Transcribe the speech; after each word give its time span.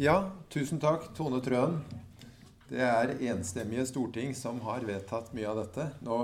Ja, 0.00 0.30
tusen 0.48 0.78
takk, 0.80 1.10
Tone 1.12 1.36
Trøen. 1.44 1.74
Det 2.70 2.80
er 2.80 3.10
enstemmige 3.28 3.82
storting 3.90 4.30
som 4.32 4.62
har 4.64 4.86
vedtatt 4.88 5.34
mye 5.36 5.50
av 5.50 5.58
dette. 5.58 5.84
Nå 6.00 6.16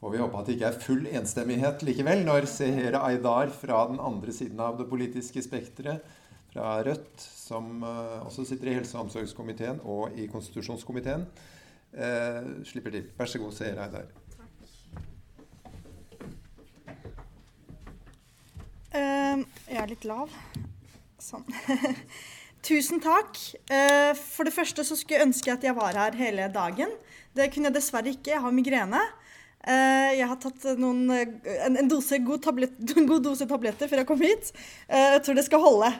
får 0.00 0.14
vi 0.14 0.20
håpe 0.22 0.38
at 0.40 0.48
det 0.48 0.54
ikke 0.56 0.70
er 0.70 0.78
full 0.80 1.04
enstemmighet 1.20 1.84
likevel, 1.84 2.22
når 2.24 2.48
Sehera 2.48 3.02
Aydar 3.04 3.52
fra 3.52 3.82
den 3.90 4.00
andre 4.00 4.32
siden 4.32 4.62
av 4.64 4.78
det 4.78 4.86
politiske 4.88 5.42
spekteret, 5.44 6.00
fra 6.48 6.78
Rødt, 6.80 7.20
som 7.20 7.84
uh, 7.84 8.24
også 8.24 8.46
sitter 8.48 8.70
i 8.72 8.78
helse- 8.78 8.96
og 8.96 9.04
omsorgskomiteen 9.04 9.82
og 9.84 10.16
i 10.16 10.24
konstitusjonskomiteen, 10.32 11.26
eh, 11.92 12.40
slipper 12.64 12.96
til. 12.96 13.12
Vær 13.18 13.28
så 13.28 13.42
god, 13.42 13.52
Seher 13.52 13.82
Aydar. 13.84 14.08
Uh, 18.96 19.44
jeg 19.68 19.84
er 19.84 19.92
litt 19.92 20.08
lav. 20.08 20.32
Sånn. 21.20 21.44
Tusen 22.68 23.00
takk. 23.00 23.38
Uh, 23.70 24.12
for 24.12 24.44
det 24.44 24.52
første 24.52 24.84
så 24.84 24.96
skulle 24.98 25.16
jeg 25.16 25.28
ønske 25.30 25.52
at 25.54 25.64
jeg 25.64 25.76
var 25.76 25.96
her 25.96 26.16
hele 26.18 26.50
dagen. 26.52 26.92
Det 27.36 27.48
kunne 27.54 27.70
jeg 27.70 27.78
dessverre 27.78 28.12
ikke. 28.12 28.34
Jeg 28.34 28.42
har 28.44 28.52
migrene. 28.54 29.00
Uh, 29.64 30.10
jeg 30.12 30.28
har 30.28 30.40
tatt 30.42 30.66
noen, 30.80 31.06
en, 31.08 31.78
en, 31.80 31.88
dose, 31.88 32.20
god, 32.24 32.42
tablett, 32.44 32.76
god 33.10 33.24
dose 33.24 33.48
tabletter 33.48 33.88
før 33.88 34.02
jeg 34.02 34.08
kom 34.10 34.24
hit. 34.24 34.52
Jeg 34.84 35.22
tror 35.24 35.38
det 35.38 35.46
skal 35.48 35.64
holde 35.64 35.92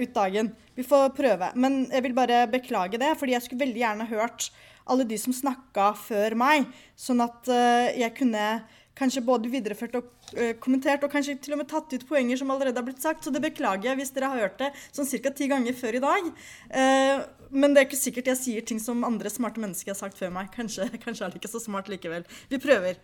ut 0.00 0.14
dagen. 0.16 0.54
Vi 0.74 0.86
får 0.86 1.12
prøve. 1.18 1.50
Men 1.60 1.84
jeg 1.92 2.06
vil 2.08 2.16
bare 2.16 2.46
beklage 2.52 3.00
det, 3.00 3.12
fordi 3.20 3.36
jeg 3.36 3.44
skulle 3.44 3.66
veldig 3.66 3.84
gjerne 3.84 4.08
hørt 4.14 4.48
alle 4.88 5.04
de 5.08 5.16
som 5.20 5.32
snakka 5.32 5.92
før 5.96 6.34
meg, 6.36 6.66
sånn 7.00 7.22
at 7.24 7.48
jeg 7.96 8.12
kunne 8.18 8.48
kanskje 8.98 9.22
både 9.26 9.50
videreført 9.52 9.96
og 9.98 10.10
uh, 10.36 10.52
kommentert, 10.62 11.04
og 11.04 11.12
kanskje 11.12 11.36
til 11.42 11.56
og 11.56 11.62
med 11.62 11.70
tatt 11.70 11.92
ut 11.94 12.06
poenger 12.08 12.38
som 12.40 12.52
allerede 12.54 12.78
har 12.80 12.86
blitt 12.86 13.02
sagt. 13.02 13.24
Så 13.24 13.32
det 13.34 13.42
beklager 13.44 13.90
jeg 13.90 14.00
hvis 14.00 14.14
dere 14.14 14.30
har 14.32 14.44
hørt 14.46 14.58
det 14.62 14.70
sånn 14.86 15.08
ca. 15.10 15.34
ti 15.34 15.48
ganger 15.50 15.76
før 15.78 15.98
i 15.98 16.04
dag. 16.04 16.32
Uh, 16.70 17.24
men 17.54 17.74
det 17.74 17.82
er 17.82 17.88
ikke 17.88 18.00
sikkert 18.00 18.32
jeg 18.32 18.40
sier 18.40 18.66
ting 18.66 18.82
som 18.82 19.04
andre 19.06 19.30
smarte 19.30 19.62
mennesker 19.62 19.94
har 19.94 19.98
sagt 19.98 20.18
før 20.18 20.34
meg. 20.34 20.50
Kanskje, 20.54 20.88
kanskje 21.04 21.26
er 21.26 21.34
det 21.34 21.42
ikke 21.42 21.54
så 21.54 21.62
smart 21.62 21.90
likevel. 21.92 22.26
Vi 22.52 22.62
prøver. 22.62 23.00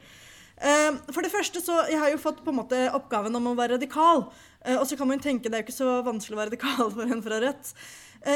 Uh, 0.61 1.01
for 1.11 1.25
det 1.25 1.33
første 1.33 1.63
så, 1.65 1.83
Jeg 1.89 1.99
har 2.03 2.13
jo 2.13 2.23
fått 2.23 2.45
på 2.45 2.53
en 2.53 2.61
måte 2.61 2.85
oppgaven 2.97 3.37
om 3.39 3.51
å 3.51 3.59
være 3.59 3.79
radikal. 3.79 4.29
og 4.77 4.87
så 4.87 4.97
kan 4.97 5.09
man 5.09 5.17
jo 5.17 5.25
tenke 5.25 5.49
det 5.49 5.57
er 5.57 5.63
jo 5.63 5.71
ikke 5.71 5.81
så 5.81 6.01
vanskelig 6.05 6.37
å 6.37 6.41
være 6.43 6.51
radikal 6.53 6.91
for 6.93 7.15
en 7.15 7.23
fra 7.25 7.39
Rødt. 7.41 7.71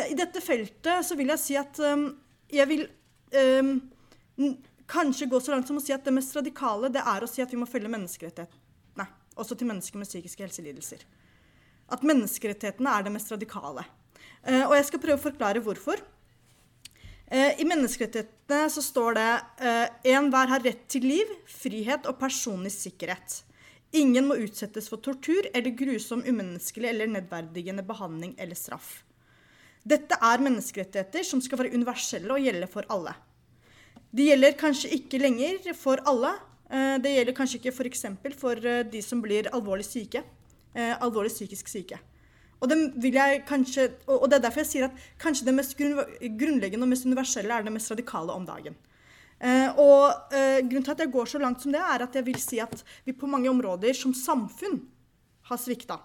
I 0.08 0.14
dette 0.16 0.40
feltet 0.40 1.04
så 1.04 1.18
vil 1.18 1.28
jeg 1.28 1.42
si 1.42 1.56
at 1.60 1.76
jeg 2.48 2.68
vil 2.70 2.86
kanskje 4.90 5.28
gå 5.30 5.40
så 5.40 5.54
langt 5.54 5.68
som 5.68 5.78
å 5.80 5.82
si 5.82 5.94
at 5.94 6.04
det 6.04 6.14
mest 6.14 6.34
radikale 6.36 6.90
det 6.92 7.02
er 7.02 7.24
å 7.24 7.28
si 7.30 7.42
at 7.44 7.52
vi 7.52 7.60
må 7.60 7.68
følge 7.68 7.90
menneskerettighetene. 7.92 8.60
Også 9.34 9.56
til 9.58 9.66
mennesker 9.66 9.98
med 9.98 10.06
psykiske 10.06 10.44
helselidelser. 10.44 11.00
At 11.90 12.04
menneskerettighetene 12.06 12.92
er 12.92 13.06
det 13.06 13.12
mest 13.16 13.32
radikale. 13.32 13.82
Uh, 14.46 14.68
og 14.68 14.76
jeg 14.76 14.90
skal 14.90 15.02
prøve 15.02 15.18
å 15.18 15.24
forklare 15.24 15.62
hvorfor. 15.64 16.02
Uh, 17.32 17.50
I 17.58 17.66
menneskerettighetene 17.66 18.68
så 18.70 18.84
står 18.84 19.18
det 19.18 19.30
uh, 19.64 19.88
enhver 20.14 20.52
har 20.52 20.62
rett 20.62 20.86
til 20.92 21.08
liv, 21.08 21.34
frihet 21.50 22.06
og 22.06 22.20
personlig 22.20 22.70
sikkerhet. 22.76 23.40
Ingen 23.94 24.26
må 24.30 24.38
utsettes 24.42 24.88
for 24.90 25.02
tortur 25.02 25.46
eller 25.54 25.74
grusom, 25.74 26.24
umenneskelig 26.26 26.90
eller 26.90 27.10
nedverdigende 27.10 27.84
behandling 27.86 28.34
eller 28.38 28.58
straff. 28.58 29.00
Dette 29.84 30.16
er 30.16 30.42
menneskerettigheter 30.42 31.26
som 31.26 31.42
skal 31.44 31.60
være 31.60 31.74
universelle 31.76 32.32
og 32.32 32.42
gjelde 32.42 32.70
for 32.72 32.86
alle. 32.90 33.12
Det 34.14 34.28
gjelder 34.28 34.54
kanskje 34.54 34.92
ikke 34.94 35.18
lenger 35.18 35.72
for 35.74 35.98
alle. 36.06 36.36
Eh, 36.70 36.96
det 37.02 37.16
gjelder 37.16 37.34
kanskje 37.34 37.58
ikke 37.58 37.72
f.eks. 37.74 38.04
For, 38.22 38.36
for 38.38 38.66
eh, 38.70 38.84
de 38.86 39.02
som 39.02 39.22
blir 39.22 39.50
alvorlig 39.50 39.86
syke. 39.88 40.22
Eh, 40.74 40.94
alvorlig 41.02 41.32
psykisk 41.34 41.70
syke. 41.70 41.98
Og, 42.62 42.70
kanskje, 43.44 43.90
og, 44.06 44.28
det 44.30 44.38
er 44.38 44.44
derfor 44.46 44.62
jeg 44.62 44.70
sier 44.70 44.86
at 44.86 45.00
kanskje 45.20 45.44
det 45.48 45.56
mest 45.56 45.74
grunnleggende 45.76 46.86
og 46.86 46.92
mest 46.94 47.04
universelle 47.04 47.52
er 47.52 47.66
det 47.66 47.74
mest 47.74 47.90
radikale 47.92 48.32
om 48.32 48.46
dagen. 48.46 48.76
og 49.76 50.30
grunnen 50.30 50.84
til 50.86 50.92
at 50.94 51.02
jeg 51.02 51.12
går 51.12 51.26
så 51.28 51.38
langt 51.42 51.60
som 51.60 51.74
det, 51.74 51.82
er 51.82 52.06
at 52.06 52.14
jeg 52.14 52.24
vil 52.24 52.38
si 52.40 52.60
at 52.62 52.84
vi 53.04 53.12
på 53.12 53.28
mange 53.28 53.50
områder 53.50 53.92
som 53.92 54.14
samfunn 54.14 54.78
har 55.50 55.60
svikta. 55.60 55.98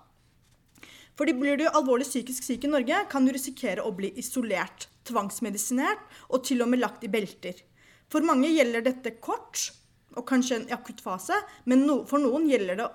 Fordi 1.16 1.38
blir 1.38 1.56
du 1.62 1.70
alvorlig 1.70 2.10
psykisk 2.10 2.44
syk 2.44 2.66
i 2.66 2.74
Norge, 2.74 3.06
kan 3.08 3.24
du 3.24 3.32
risikere 3.32 3.86
å 3.86 3.94
bli 3.96 4.12
isolert, 4.20 4.90
tvangsmedisinert 5.08 6.02
og 6.28 6.44
til 6.50 6.66
og 6.66 6.74
med 6.74 6.84
lagt 6.84 7.06
i 7.08 7.14
belter. 7.14 7.69
For 8.10 8.26
mange 8.26 8.50
gjelder 8.52 8.86
dette 8.86 9.18
kort 9.22 9.70
og 10.18 10.26
kanskje 10.28 10.58
en 10.58 10.72
akutt 10.74 11.02
fase, 11.04 11.36
men 11.70 11.86
no, 11.86 12.02
for 12.10 12.22
noen 12.22 12.48
gjelder 12.50 12.80
det 12.82 12.88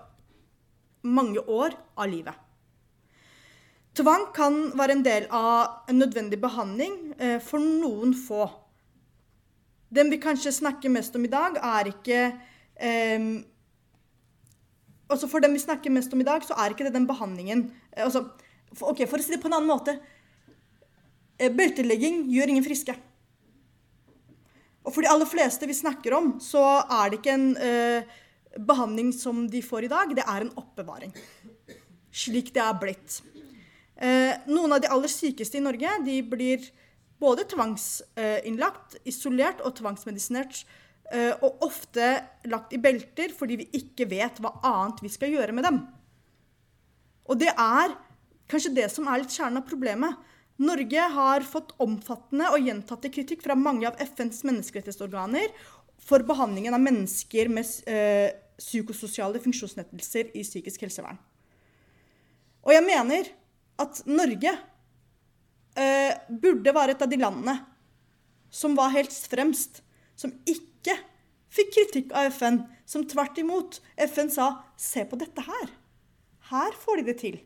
mange 1.05 1.43
år 1.51 1.77
av 2.01 2.11
livet. 2.11 2.35
Tvang 3.95 4.27
kan 4.35 4.57
være 4.75 4.97
en 4.97 5.05
del 5.07 5.27
av 5.31 5.91
en 5.91 6.01
nødvendig 6.03 6.41
behandling 6.43 6.97
eh, 7.15 7.39
for 7.39 7.63
noen 7.63 8.15
få. 8.19 8.49
Den 9.95 10.11
vi 10.11 10.19
kanskje 10.19 10.51
snakker 10.57 10.91
mest 10.91 11.15
om 11.15 11.27
i 11.27 11.31
dag, 11.31 11.61
er 11.63 11.93
ikke 11.93 12.23
eh, 12.75 13.29
altså 15.07 15.29
For 15.31 15.45
dem 15.45 15.55
vi 15.55 15.63
snakker 15.63 15.95
mest 15.95 16.13
om 16.17 16.25
i 16.25 16.27
dag, 16.27 16.43
så 16.43 16.57
er 16.59 16.75
ikke 16.75 16.89
det 16.89 16.97
den 16.97 17.07
behandlingen 17.07 17.69
eh, 17.93 18.03
altså, 18.03 18.27
for, 18.73 18.91
okay, 18.91 19.07
for 19.07 19.23
å 19.23 19.23
si 19.23 19.37
det 19.37 19.43
på 19.43 19.47
en 19.53 19.61
annen 19.61 19.71
måte 19.71 19.95
eh, 21.39 21.53
Beltelegging 21.55 22.25
gjør 22.35 22.51
ingen 22.51 22.67
friske. 22.67 22.97
For 24.95 25.03
de 25.03 25.11
aller 25.11 25.29
fleste 25.29 25.67
vi 25.67 25.75
snakker 25.75 26.15
om, 26.15 26.37
så 26.43 26.63
er 26.83 27.11
det 27.11 27.19
ikke 27.19 27.35
en 27.35 27.49
eh, 27.59 28.15
behandling 28.63 29.11
som 29.17 29.45
de 29.51 29.63
får 29.65 29.89
i 29.89 29.91
dag, 29.91 30.15
det 30.15 30.23
er 30.23 30.45
en 30.45 30.55
oppbevaring. 30.61 31.15
Slik 32.15 32.53
det 32.55 32.63
er 32.63 32.79
blitt. 32.79 33.19
Eh, 33.99 34.33
noen 34.51 34.77
av 34.77 34.83
de 34.83 34.91
aller 34.95 35.11
sykeste 35.11 35.59
i 35.59 35.65
Norge 35.65 35.91
de 36.07 36.21
blir 36.27 36.63
både 37.23 37.47
tvangsinnlagt, 37.51 38.99
isolert 39.09 39.63
og 39.65 39.75
tvangsmedisinert. 39.81 40.63
Eh, 41.13 41.33
og 41.45 41.67
ofte 41.67 42.07
lagt 42.49 42.73
i 42.73 42.81
belter 42.81 43.35
fordi 43.37 43.59
vi 43.61 43.67
ikke 43.77 44.07
vet 44.09 44.39
hva 44.41 44.55
annet 44.65 45.03
vi 45.05 45.11
skal 45.13 45.35
gjøre 45.35 45.55
med 45.57 45.67
dem. 45.67 45.83
Og 47.29 47.41
det 47.41 47.51
er 47.51 47.93
kanskje 48.51 48.75
det 48.77 48.89
som 48.93 49.09
er 49.09 49.23
litt 49.23 49.35
kjernen 49.35 49.61
av 49.61 49.69
problemet. 49.69 50.17
Norge 50.63 51.07
har 51.17 51.43
fått 51.47 51.73
omfattende 51.83 52.51
og 52.55 52.63
gjentatte 52.63 53.11
kritikk 53.11 53.43
fra 53.43 53.57
mange 53.59 53.89
av 53.89 53.99
FNs 53.99 54.45
menneskerettighetsorganer 54.47 55.51
for 56.05 56.23
behandlingen 56.27 56.77
av 56.77 56.83
mennesker 56.85 57.51
med 57.51 57.71
øh, 57.91 58.29
psykososiale 58.61 59.41
funksjonsnettelser 59.43 60.31
i 60.37 60.45
psykisk 60.47 60.85
helsevern. 60.87 61.19
Og 62.65 62.73
jeg 62.73 62.85
mener 62.87 63.31
at 63.83 64.03
Norge 64.07 64.53
øh, 64.55 66.13
burde 66.31 66.75
være 66.77 66.95
et 66.95 67.03
av 67.03 67.11
de 67.11 67.19
landene 67.19 67.57
som 68.55 68.77
var 68.79 68.95
helt 68.95 69.11
fremst, 69.11 69.83
som 70.15 70.31
ikke 70.47 70.95
fikk 71.55 71.73
kritikk 71.75 72.15
av 72.15 72.31
FN, 72.35 72.61
som 72.87 73.07
tvert 73.11 73.39
imot 73.43 73.81
FN 74.07 74.31
sa 74.31 74.53
se 74.79 75.03
på 75.09 75.19
dette 75.19 75.43
her. 75.43 75.75
Her 76.53 76.79
får 76.79 77.01
de 77.01 77.09
det 77.11 77.19
til. 77.23 77.41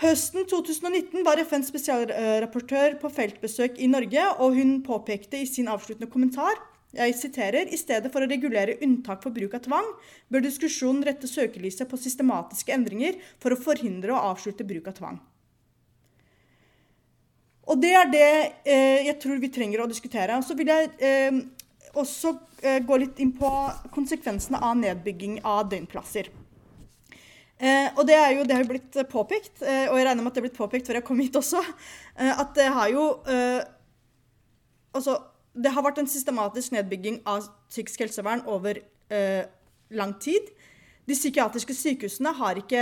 Høsten 0.00 0.46
2019 0.48 1.20
var 1.26 1.40
FNs 1.44 1.68
spesialrapportør 1.68 2.94
på 3.02 3.10
feltbesøk 3.12 3.76
i 3.84 3.88
Norge, 3.92 4.22
og 4.40 4.56
hun 4.56 4.78
påpekte 4.86 5.36
i 5.42 5.48
sin 5.48 5.68
avsluttende 5.68 6.08
kommentar 6.08 6.56
jeg 6.90 7.14
siterer, 7.14 7.68
I 7.70 7.78
stedet 7.78 8.10
for 8.10 8.24
å 8.24 8.26
regulere 8.26 8.74
unntak 8.82 9.22
for 9.22 9.30
bruk 9.30 9.52
av 9.54 9.62
tvang, 9.62 9.86
bør 10.26 10.42
diskusjonen 10.42 11.04
rette 11.06 11.28
søkelyset 11.30 11.86
på 11.86 11.98
systematiske 12.00 12.74
endringer 12.74 13.20
for 13.38 13.54
å 13.54 13.60
forhindre 13.60 14.16
og 14.16 14.32
avslutte 14.32 14.66
bruk 14.66 14.88
av 14.90 14.96
tvang. 14.96 15.20
Og 17.70 17.78
det 17.78 17.92
er 17.94 18.10
det 18.10 18.26
eh, 18.64 19.06
jeg 19.06 19.18
tror 19.22 19.38
vi 19.38 19.52
trenger 19.54 19.84
å 19.84 19.86
diskutere. 19.86 20.40
Så 20.42 20.56
vil 20.58 20.72
jeg 20.72 20.90
eh, 20.98 21.38
også 21.94 22.34
eh, 22.64 22.80
gå 22.82 22.98
litt 22.98 23.22
inn 23.22 23.36
på 23.38 23.50
konsekvensene 23.94 24.58
av 24.58 24.74
nedbygging 24.80 25.38
av 25.46 25.68
døgnplasser. 25.70 26.32
Eh, 27.60 27.90
og 27.98 28.06
det, 28.08 28.16
er 28.16 28.30
jo, 28.38 28.44
det 28.48 28.56
har 28.56 28.62
jo 28.64 28.70
blitt 28.70 28.96
eh, 28.96 29.08
påpekt, 29.08 29.60
eh, 29.60 29.84
og 29.90 29.98
jeg 29.98 30.06
regner 30.08 30.24
med 30.24 30.30
at 30.30 30.38
det 30.38 30.40
er 30.40 30.46
blitt 30.46 30.56
påpekt 30.56 30.86
før 30.88 30.96
jeg 30.96 31.04
kom 31.04 31.18
hit 31.20 31.36
også, 31.36 31.60
eh, 32.16 32.32
at 32.32 32.54
det 32.56 32.70
har 32.76 32.94
jo 32.94 33.12
eh, 33.28 33.60
Altså, 34.90 35.12
det 35.54 35.70
har 35.70 35.84
vært 35.86 36.00
en 36.02 36.08
systematisk 36.10 36.72
nedbygging 36.74 37.20
av 37.30 37.44
psykisk 37.70 38.00
helsevern 38.02 38.40
over 38.50 38.80
eh, 39.14 39.44
lang 39.94 40.16
tid. 40.18 40.48
De 41.06 41.14
psykiatriske 41.14 41.76
sykehusene 41.78 42.32
har 42.34 42.58
ikke 42.58 42.80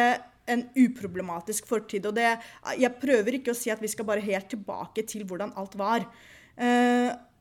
en 0.49 0.63
uproblematisk 0.73 1.69
fortid. 1.69 2.07
og 2.09 2.17
det, 2.17 2.31
Jeg 2.81 2.97
prøver 3.03 3.37
ikke 3.37 3.53
å 3.53 3.59
si 3.59 3.69
at 3.69 3.83
vi 3.85 3.93
skal 3.93 4.09
bare 4.09 4.25
helt 4.25 4.49
tilbake 4.49 5.05
til 5.05 5.27
hvordan 5.29 5.53
alt 5.61 5.77
var. 5.77 6.09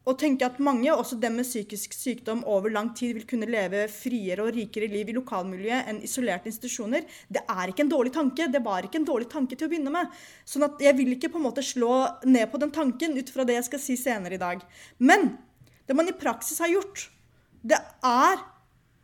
Og 0.07 0.15
tenke 0.15 0.47
at 0.47 0.59
mange, 0.63 0.87
også 0.93 1.17
dem 1.19 1.35
med 1.35 1.47
psykisk 1.47 1.91
sykdom, 1.97 2.45
over 2.47 2.71
lang 2.71 2.93
tid 2.95 3.17
vil 3.17 3.25
kunne 3.27 3.49
leve 3.49 3.83
friere 3.91 4.45
og 4.45 4.53
rikere 4.55 4.87
liv 4.87 5.09
i 5.11 5.15
lokalmiljøet 5.17 5.89
enn 5.91 5.99
isolerte 6.07 6.47
institusjoner. 6.47 7.03
Det 7.27 7.43
er 7.43 7.73
ikke 7.73 7.83
en 7.83 7.91
dårlig 7.91 8.13
tanke. 8.15 8.47
Det 8.47 8.61
var 8.63 8.87
ikke 8.87 9.01
en 9.01 9.09
dårlig 9.09 9.27
tanke 9.33 9.57
til 9.57 9.67
å 9.67 9.71
begynne 9.73 9.91
med. 9.91 10.13
Sånn 10.47 10.63
at 10.69 10.79
jeg 10.83 10.95
vil 10.95 11.11
ikke 11.17 11.33
på 11.33 11.41
en 11.41 11.47
måte 11.49 11.65
slå 11.65 12.05
ned 12.23 12.47
på 12.53 12.61
den 12.61 12.71
tanken 12.71 13.19
ut 13.19 13.33
fra 13.33 13.43
det 13.47 13.57
jeg 13.59 13.67
skal 13.67 13.83
si 13.83 13.97
senere 13.99 14.39
i 14.39 14.43
dag. 14.45 14.63
Men 15.03 15.33
det 15.87 15.97
man 15.97 16.07
i 16.07 16.15
praksis 16.15 16.63
har 16.63 16.71
gjort, 16.71 17.09
det 17.67 17.81
er 18.07 18.47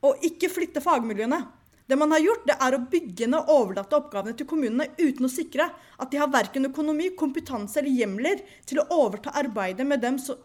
å 0.04 0.14
ikke 0.24 0.52
flytte 0.52 0.84
fagmiljøene. 0.84 1.42
Det 1.88 2.00
man 2.00 2.16
har 2.16 2.24
gjort, 2.24 2.48
det 2.48 2.56
er 2.64 2.76
å 2.78 2.84
bygge 2.92 3.28
ned 3.28 3.42
og 3.44 3.52
overlate 3.58 3.98
oppgavene 4.00 4.38
til 4.40 4.48
kommunene 4.48 4.88
uten 5.02 5.28
å 5.28 5.32
sikre 5.32 5.68
at 6.00 6.12
de 6.12 6.20
har 6.22 6.32
verken 6.32 6.70
økonomi, 6.70 7.12
kompetanse 7.20 7.82
eller 7.82 7.92
hjemler 7.92 8.44
til 8.64 8.80
å 8.80 8.88
overta 9.04 9.36
arbeidet 9.40 9.86
med 9.88 10.00
dem, 10.04 10.16
så, 10.16 10.38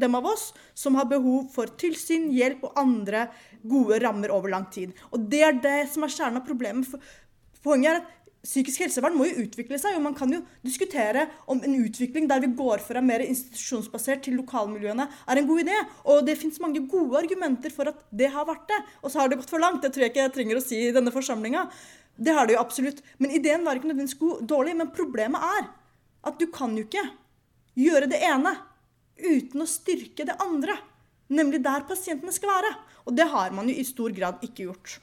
dem 0.00 0.16
av 0.18 0.26
oss 0.30 0.50
som 0.76 0.98
har 0.98 1.08
behov 1.10 1.48
for 1.54 1.70
tilsyn, 1.80 2.28
hjelp 2.34 2.66
og 2.68 2.80
andre 2.80 3.26
gode 3.66 4.00
rammer 4.04 4.32
over 4.34 4.52
lang 4.52 4.68
tid. 4.72 4.94
Og 5.12 5.28
det 5.30 5.42
er 5.46 5.62
det 5.62 5.78
som 5.92 6.06
er 6.06 6.12
kjernen 6.12 6.40
av 6.40 6.46
problemet. 6.46 7.08
Poenget 7.64 7.92
er 7.92 8.02
at 8.02 8.12
psykisk 8.46 8.84
helsevern 8.84 9.16
må 9.18 9.26
jo 9.26 9.42
utvikle 9.42 9.78
seg, 9.80 9.96
og 9.98 10.04
man 10.04 10.14
kan 10.16 10.30
jo 10.30 10.38
diskutere 10.64 11.26
om 11.50 11.58
en 11.66 11.74
utvikling 11.80 12.28
der 12.30 12.44
vi 12.44 12.52
går 12.58 12.82
fra 12.84 13.02
mer 13.02 13.24
institusjonsbasert 13.24 14.22
til 14.26 14.38
lokalmiljøene, 14.38 15.08
er 15.26 15.40
en 15.40 15.48
god 15.48 15.64
idé. 15.64 15.80
Og 16.06 16.22
det 16.28 16.38
fins 16.38 16.60
mange 16.62 16.84
gode 16.86 17.18
argumenter 17.24 17.74
for 17.74 17.90
at 17.90 18.04
det 18.14 18.30
har 18.34 18.46
vært 18.48 18.68
det. 18.70 18.80
Og 19.02 19.12
så 19.12 19.22
har 19.22 19.32
det 19.32 19.40
gått 19.40 19.52
for 19.52 19.62
langt. 19.62 19.82
Det 19.82 19.92
tror 19.94 20.06
jeg 20.06 20.14
ikke 20.14 20.24
jeg 20.24 20.36
trenger 20.36 20.60
å 20.60 20.64
si 20.64 20.80
i 20.86 20.94
denne 20.94 21.14
forsamlinga. 21.14 21.66
Det 22.16 22.32
har 22.36 22.46
det 22.46 22.56
jo 22.56 22.62
absolutt. 22.62 23.02
Men 23.18 23.34
ideen 23.34 23.66
var 23.66 23.78
ikke 23.78 23.90
nødvendigvis 23.90 24.46
dårlig. 24.48 24.76
Men 24.78 24.94
problemet 24.94 25.42
er 25.58 25.68
at 26.26 26.38
du 26.38 26.46
kan 26.52 26.74
jo 26.78 26.86
ikke 26.86 27.04
gjøre 27.76 28.08
det 28.10 28.22
ene 28.24 28.54
uten 29.18 29.64
å 29.64 29.68
styrke 29.68 30.26
det 30.28 30.36
andre. 30.42 30.76
Nemlig 31.32 31.62
der 31.64 31.86
pasientene 31.88 32.34
skal 32.34 32.52
være. 32.52 32.72
Og 33.06 33.16
det 33.16 33.28
har 33.30 33.52
man 33.54 33.68
jo 33.70 33.76
i 33.76 33.86
stor 33.86 34.14
grad 34.14 34.42
ikke 34.44 34.68
gjort. 34.68 34.98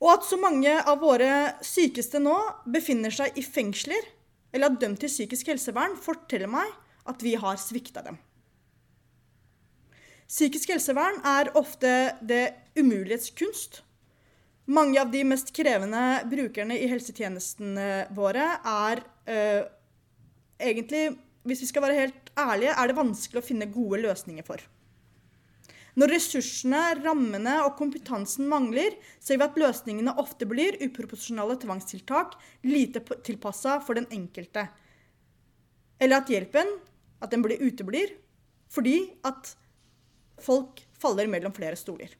Og 0.00 0.14
at 0.14 0.24
så 0.24 0.38
mange 0.40 0.72
av 0.80 1.02
våre 1.02 1.60
sykeste 1.64 2.22
nå 2.22 2.36
befinner 2.72 3.12
seg 3.12 3.36
i 3.36 3.44
fengsler 3.44 4.08
eller 4.50 4.72
er 4.72 4.80
dømt 4.82 5.02
til 5.02 5.12
psykisk 5.12 5.52
helsevern, 5.52 5.94
forteller 6.00 6.50
meg 6.50 6.72
at 7.10 7.22
vi 7.22 7.36
har 7.38 7.60
svikta 7.60 8.02
dem. 8.02 8.16
Psykisk 10.30 10.72
helsevern 10.72 11.20
er 11.26 11.52
ofte 11.58 11.92
det 12.22 12.44
umulighets 12.78 13.32
kunst. 13.38 13.80
Mange 14.70 15.00
av 15.02 15.10
de 15.10 15.24
mest 15.26 15.50
krevende 15.54 16.22
brukerne 16.30 16.76
i 16.78 16.86
helsetjenestene 16.90 17.88
våre 18.14 18.46
er 18.58 19.02
øh, 19.26 19.64
egentlig, 20.62 21.16
hvis 21.48 21.62
vi 21.64 21.70
skal 21.70 21.86
være 21.86 21.98
helt 21.98 22.30
ærlige, 22.38 22.74
er 22.76 22.90
det 22.90 22.98
vanskelig 22.98 23.40
å 23.40 23.46
finne 23.46 23.70
gode 23.72 24.02
løsninger 24.04 24.44
for. 24.46 24.60
Når 25.98 26.12
ressursene, 26.14 26.80
rammene 27.00 27.56
og 27.64 27.74
kompetansen 27.78 28.46
mangler, 28.48 28.94
ser 29.18 29.40
vi 29.40 29.46
at 29.46 29.58
løsningene 29.58 30.14
ofte 30.22 30.46
blir 30.48 30.78
uproporsjonale 30.84 31.56
tvangstiltak, 31.60 32.36
lite 32.68 33.02
tilpassa 33.26 33.80
for 33.84 33.98
den 33.98 34.06
enkelte. 34.14 34.68
Eller 36.00 36.20
at 36.20 36.30
hjelpen 36.30 36.70
at 37.20 37.32
den 37.32 37.42
blir 37.44 37.60
uteblir 37.60 38.14
fordi 38.70 39.02
at 39.26 39.50
folk 40.40 40.78
faller 41.00 41.26
mellom 41.28 41.52
flere 41.52 41.76
stoler. 41.76 42.12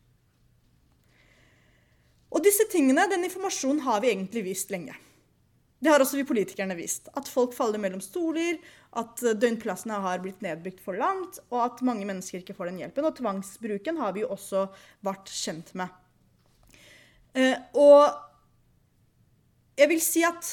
Og 2.30 2.42
disse 2.42 2.66
tingene, 2.70 3.06
den 3.10 3.24
informasjonen 3.26 3.84
har 3.86 4.02
vi 4.02 4.10
egentlig 4.10 4.44
vist 4.50 4.70
lenge. 4.74 4.96
Det 5.80 5.88
har 5.88 6.02
også 6.02 6.18
vi 6.18 6.26
politikerne 6.28 6.76
vist. 6.76 7.08
At 7.16 7.30
folk 7.30 7.54
faller 7.56 7.80
mellom 7.80 8.02
stoler, 8.04 8.58
at 8.98 9.22
døgnplassene 9.38 10.00
har 10.02 10.22
blitt 10.22 10.40
nedbygd 10.42 10.80
for 10.82 10.98
langt, 10.98 11.38
og 11.52 11.60
at 11.62 11.82
mange 11.86 12.06
mennesker 12.08 12.40
ikke 12.40 12.56
får 12.56 12.72
den 12.72 12.80
hjelpen. 12.82 13.06
Og 13.06 13.18
tvangsbruken 13.20 14.00
har 14.02 14.16
vi 14.16 14.24
jo 14.24 14.32
også 14.34 14.66
vært 15.06 15.30
kjent 15.30 15.70
med. 15.78 15.92
Eh, 17.38 17.54
og 17.78 18.10
jeg 19.78 19.88
vil 19.92 20.02
si 20.02 20.24
at 20.26 20.48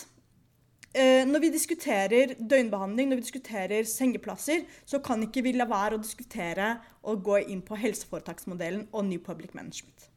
eh, 0.94 1.24
når 1.26 1.42
vi 1.48 1.54
diskuterer 1.56 2.36
døgnbehandling, 2.38 3.10
når 3.10 3.20
vi 3.20 3.26
diskuterer 3.26 3.88
sengeplasser, 3.90 4.68
så 4.86 5.02
kan 5.04 5.26
ikke 5.26 5.42
vi 5.48 5.56
la 5.58 5.66
være 5.70 5.98
å 5.98 6.04
diskutere 6.04 6.76
og 7.08 7.24
gå 7.26 7.42
inn 7.48 7.64
på 7.66 7.80
helseforetaksmodellen 7.80 8.86
og 8.92 9.08
New 9.10 9.24
Public 9.24 9.58
Management. 9.58 10.12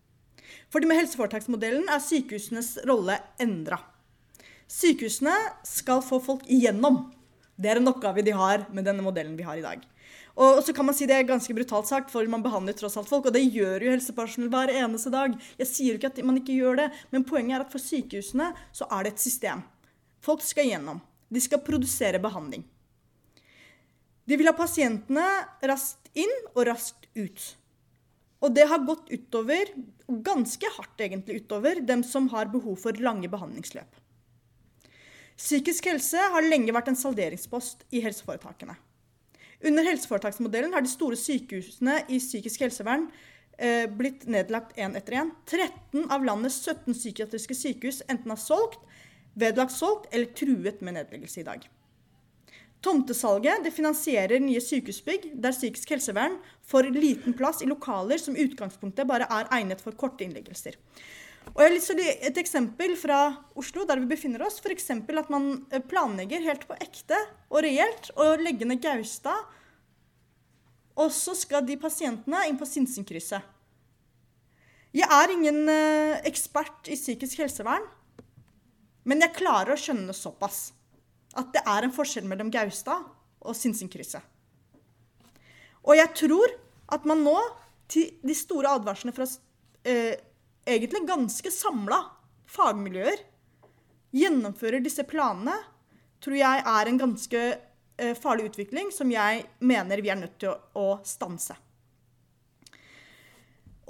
Fordi 0.70 0.90
med 0.90 1.00
helseforetaksmodellen 1.00 1.88
er 1.88 2.04
sykehusenes 2.04 2.74
rolle 2.90 3.16
endra. 3.40 3.80
Sykehusene 4.70 5.34
skal 5.66 6.04
få 6.04 6.20
folk 6.22 6.44
igjennom. 6.50 7.08
Det 7.60 7.68
er 7.68 7.80
en 7.80 7.90
oppgave 7.92 8.24
de 8.24 8.32
har 8.32 8.64
med 8.72 8.86
denne 8.88 9.04
modellen 9.04 9.36
vi 9.36 9.44
har 9.44 9.58
i 9.60 9.64
dag. 9.64 9.82
Og 10.40 10.62
så 10.64 10.72
kan 10.72 10.86
man 10.88 10.96
si 10.96 11.06
Det 11.06 11.16
er 11.16 11.28
ganske 11.28 11.54
brutalt 11.54 11.88
sagt, 11.90 12.10
for 12.10 12.24
man 12.30 12.42
behandler 12.42 12.72
tross 12.76 12.96
alt 12.96 13.10
folk. 13.10 13.28
Og 13.28 13.34
det 13.34 13.44
gjør 13.52 13.84
jo 13.84 13.92
helsepersonell 13.92 14.48
hver 14.52 14.72
eneste 14.72 15.12
dag. 15.12 15.36
Jeg 15.60 15.68
sier 15.68 15.92
jo 15.92 16.00
ikke 16.00 16.12
at 16.14 16.24
man 16.24 16.40
ikke 16.40 16.56
gjør 16.56 16.80
det, 16.84 16.88
men 17.12 17.26
poenget 17.28 17.58
er 17.58 17.66
at 17.66 17.72
for 17.72 17.82
sykehusene 17.82 18.52
så 18.72 18.88
er 18.88 19.04
det 19.04 19.14
et 19.14 19.24
system. 19.26 19.64
Folk 20.24 20.44
skal 20.44 20.70
igjennom. 20.70 21.02
De 21.28 21.40
skal 21.42 21.62
produsere 21.66 22.22
behandling. 22.22 22.64
De 24.24 24.38
vil 24.38 24.48
ha 24.48 24.56
pasientene 24.56 25.26
raskt 25.66 26.10
inn 26.18 26.32
og 26.54 26.64
raskt 26.70 27.08
ut. 27.18 27.46
Og 28.40 28.54
det 28.56 28.64
har 28.70 28.86
gått 28.86 29.10
utover, 29.12 29.68
ganske 30.24 30.68
hardt 30.78 31.02
egentlig 31.04 31.42
utover, 31.42 31.82
dem 31.84 32.04
som 32.06 32.30
har 32.32 32.48
behov 32.52 32.78
for 32.80 32.96
lange 33.04 33.28
behandlingsløp. 33.28 33.99
Psykisk 35.40 35.86
helse 35.88 36.20
har 36.34 36.44
lenge 36.44 36.72
vært 36.76 36.90
en 36.92 36.98
salderingspost 37.00 37.86
i 37.96 38.02
helseforetakene. 38.04 38.74
Under 39.64 39.86
helseforetaksmodellen 39.88 40.74
har 40.76 40.84
de 40.84 40.92
store 40.92 41.16
sykehusene 41.16 42.02
i 42.12 42.20
psykisk 42.20 42.64
helsevern 42.66 43.06
eh, 43.56 43.86
blitt 43.88 44.26
nedlagt 44.28 44.76
én 44.76 44.96
etter 45.00 45.16
én. 45.22 45.32
13 45.48 46.10
av 46.12 46.24
landets 46.28 46.60
17 46.64 46.92
psykiatriske 46.92 47.56
sykehus 47.56 48.02
enten 48.08 48.32
har 48.32 48.40
solgt, 48.40 48.84
vedlagt 49.40 49.72
solgt 49.72 50.08
eller 50.12 50.32
truet 50.36 50.84
med 50.84 50.98
nedleggelse 50.98 51.40
i 51.40 51.46
dag. 51.48 51.64
Tomtesalget 52.84 53.66
finansierer 53.76 54.40
nye 54.40 54.60
sykehusbygg 54.64 55.30
der 55.40 55.56
psykisk 55.56 55.92
helsevern 55.92 56.38
får 56.68 56.92
liten 56.94 57.36
plass 57.36 57.60
i 57.64 57.68
lokaler 57.68 58.20
som 58.20 58.36
utgangspunktet 58.36 59.08
bare 59.08 59.28
er 59.28 59.50
egnet 59.56 59.84
for 59.84 59.96
korte 59.96 60.24
innleggelser. 60.24 60.76
Og 61.50 61.62
jeg 61.62 61.66
har 61.66 61.74
lyst 61.74 61.90
til 61.90 62.00
å 62.00 62.08
Et 62.30 62.38
eksempel 62.40 62.96
fra 62.96 63.20
Oslo, 63.58 63.84
der 63.84 64.00
vi 64.00 64.10
befinner 64.12 64.42
oss. 64.46 64.60
F.eks. 64.62 64.90
at 64.90 65.30
man 65.32 65.66
eh, 65.70 65.82
planlegger 65.82 66.44
helt 66.46 66.66
på 66.68 66.76
ekte 66.78 67.18
og 67.50 67.64
reelt 67.66 68.10
å 68.14 68.36
legge 68.40 68.68
ned 68.68 68.82
Gaustad. 68.82 69.48
Og 71.00 71.10
så 71.14 71.34
skal 71.38 71.64
de 71.66 71.78
pasientene 71.80 72.44
inn 72.48 72.58
på 72.60 72.68
Sinsenkrysset. 72.68 73.42
Jeg 74.94 75.06
er 75.06 75.32
ingen 75.32 75.68
eh, 75.70 76.18
ekspert 76.26 76.90
i 76.90 76.98
psykisk 76.98 77.44
helsevern, 77.44 77.84
men 79.06 79.22
jeg 79.22 79.36
klarer 79.38 79.74
å 79.74 79.78
skjønne 79.78 80.14
såpass. 80.16 80.72
At 81.38 81.52
det 81.54 81.62
er 81.62 81.86
en 81.86 81.94
forskjell 81.94 82.26
mellom 82.26 82.50
Gaustad 82.50 83.06
og 83.40 83.54
Sinsenkrysset. 83.56 84.22
Og 85.86 85.94
jeg 85.96 86.10
tror 86.18 86.56
at 86.90 87.06
man 87.08 87.22
nå, 87.24 87.36
til 87.90 88.10
de 88.22 88.34
store 88.38 88.70
advarslene 88.78 89.14
fra 89.14 89.26
eh, 89.86 90.18
egentlig 90.66 91.06
ganske 91.08 91.52
samla 91.54 92.02
fagmiljøer 92.50 93.24
gjennomfører 94.16 94.82
disse 94.82 95.04
planene, 95.06 95.54
tror 96.20 96.36
jeg 96.36 96.62
er 96.72 96.90
en 96.90 97.00
ganske 97.00 97.40
eh, 97.40 98.14
farlig 98.18 98.50
utvikling 98.50 98.90
som 98.94 99.10
jeg 99.12 99.44
mener 99.62 100.02
vi 100.02 100.12
er 100.12 100.20
nødt 100.20 100.38
til 100.42 100.52
å, 100.52 100.56
å 100.74 100.88
stanse. 101.06 101.56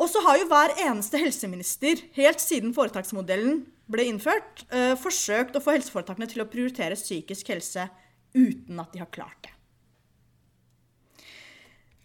Og 0.00 0.09
så 0.09 0.23
har 0.25 0.39
jo 0.41 0.49
hver 0.49 0.77
eneste 0.81 1.21
helseminister, 1.21 2.00
helt 2.17 2.41
siden 2.41 2.73
foretaksmodellen 2.77 3.65
ble 3.91 4.07
innført, 4.09 4.65
eh, 4.73 4.95
forsøkt 4.97 5.57
å 5.57 5.65
få 5.65 5.75
helseforetakene 5.77 6.29
til 6.31 6.45
å 6.45 6.49
prioritere 6.49 6.99
psykisk 6.99 7.50
helse 7.53 7.89
uten 8.37 8.79
at 8.81 8.93
de 8.95 9.03
har 9.03 9.11
klart 9.12 9.49
det. 9.49 9.57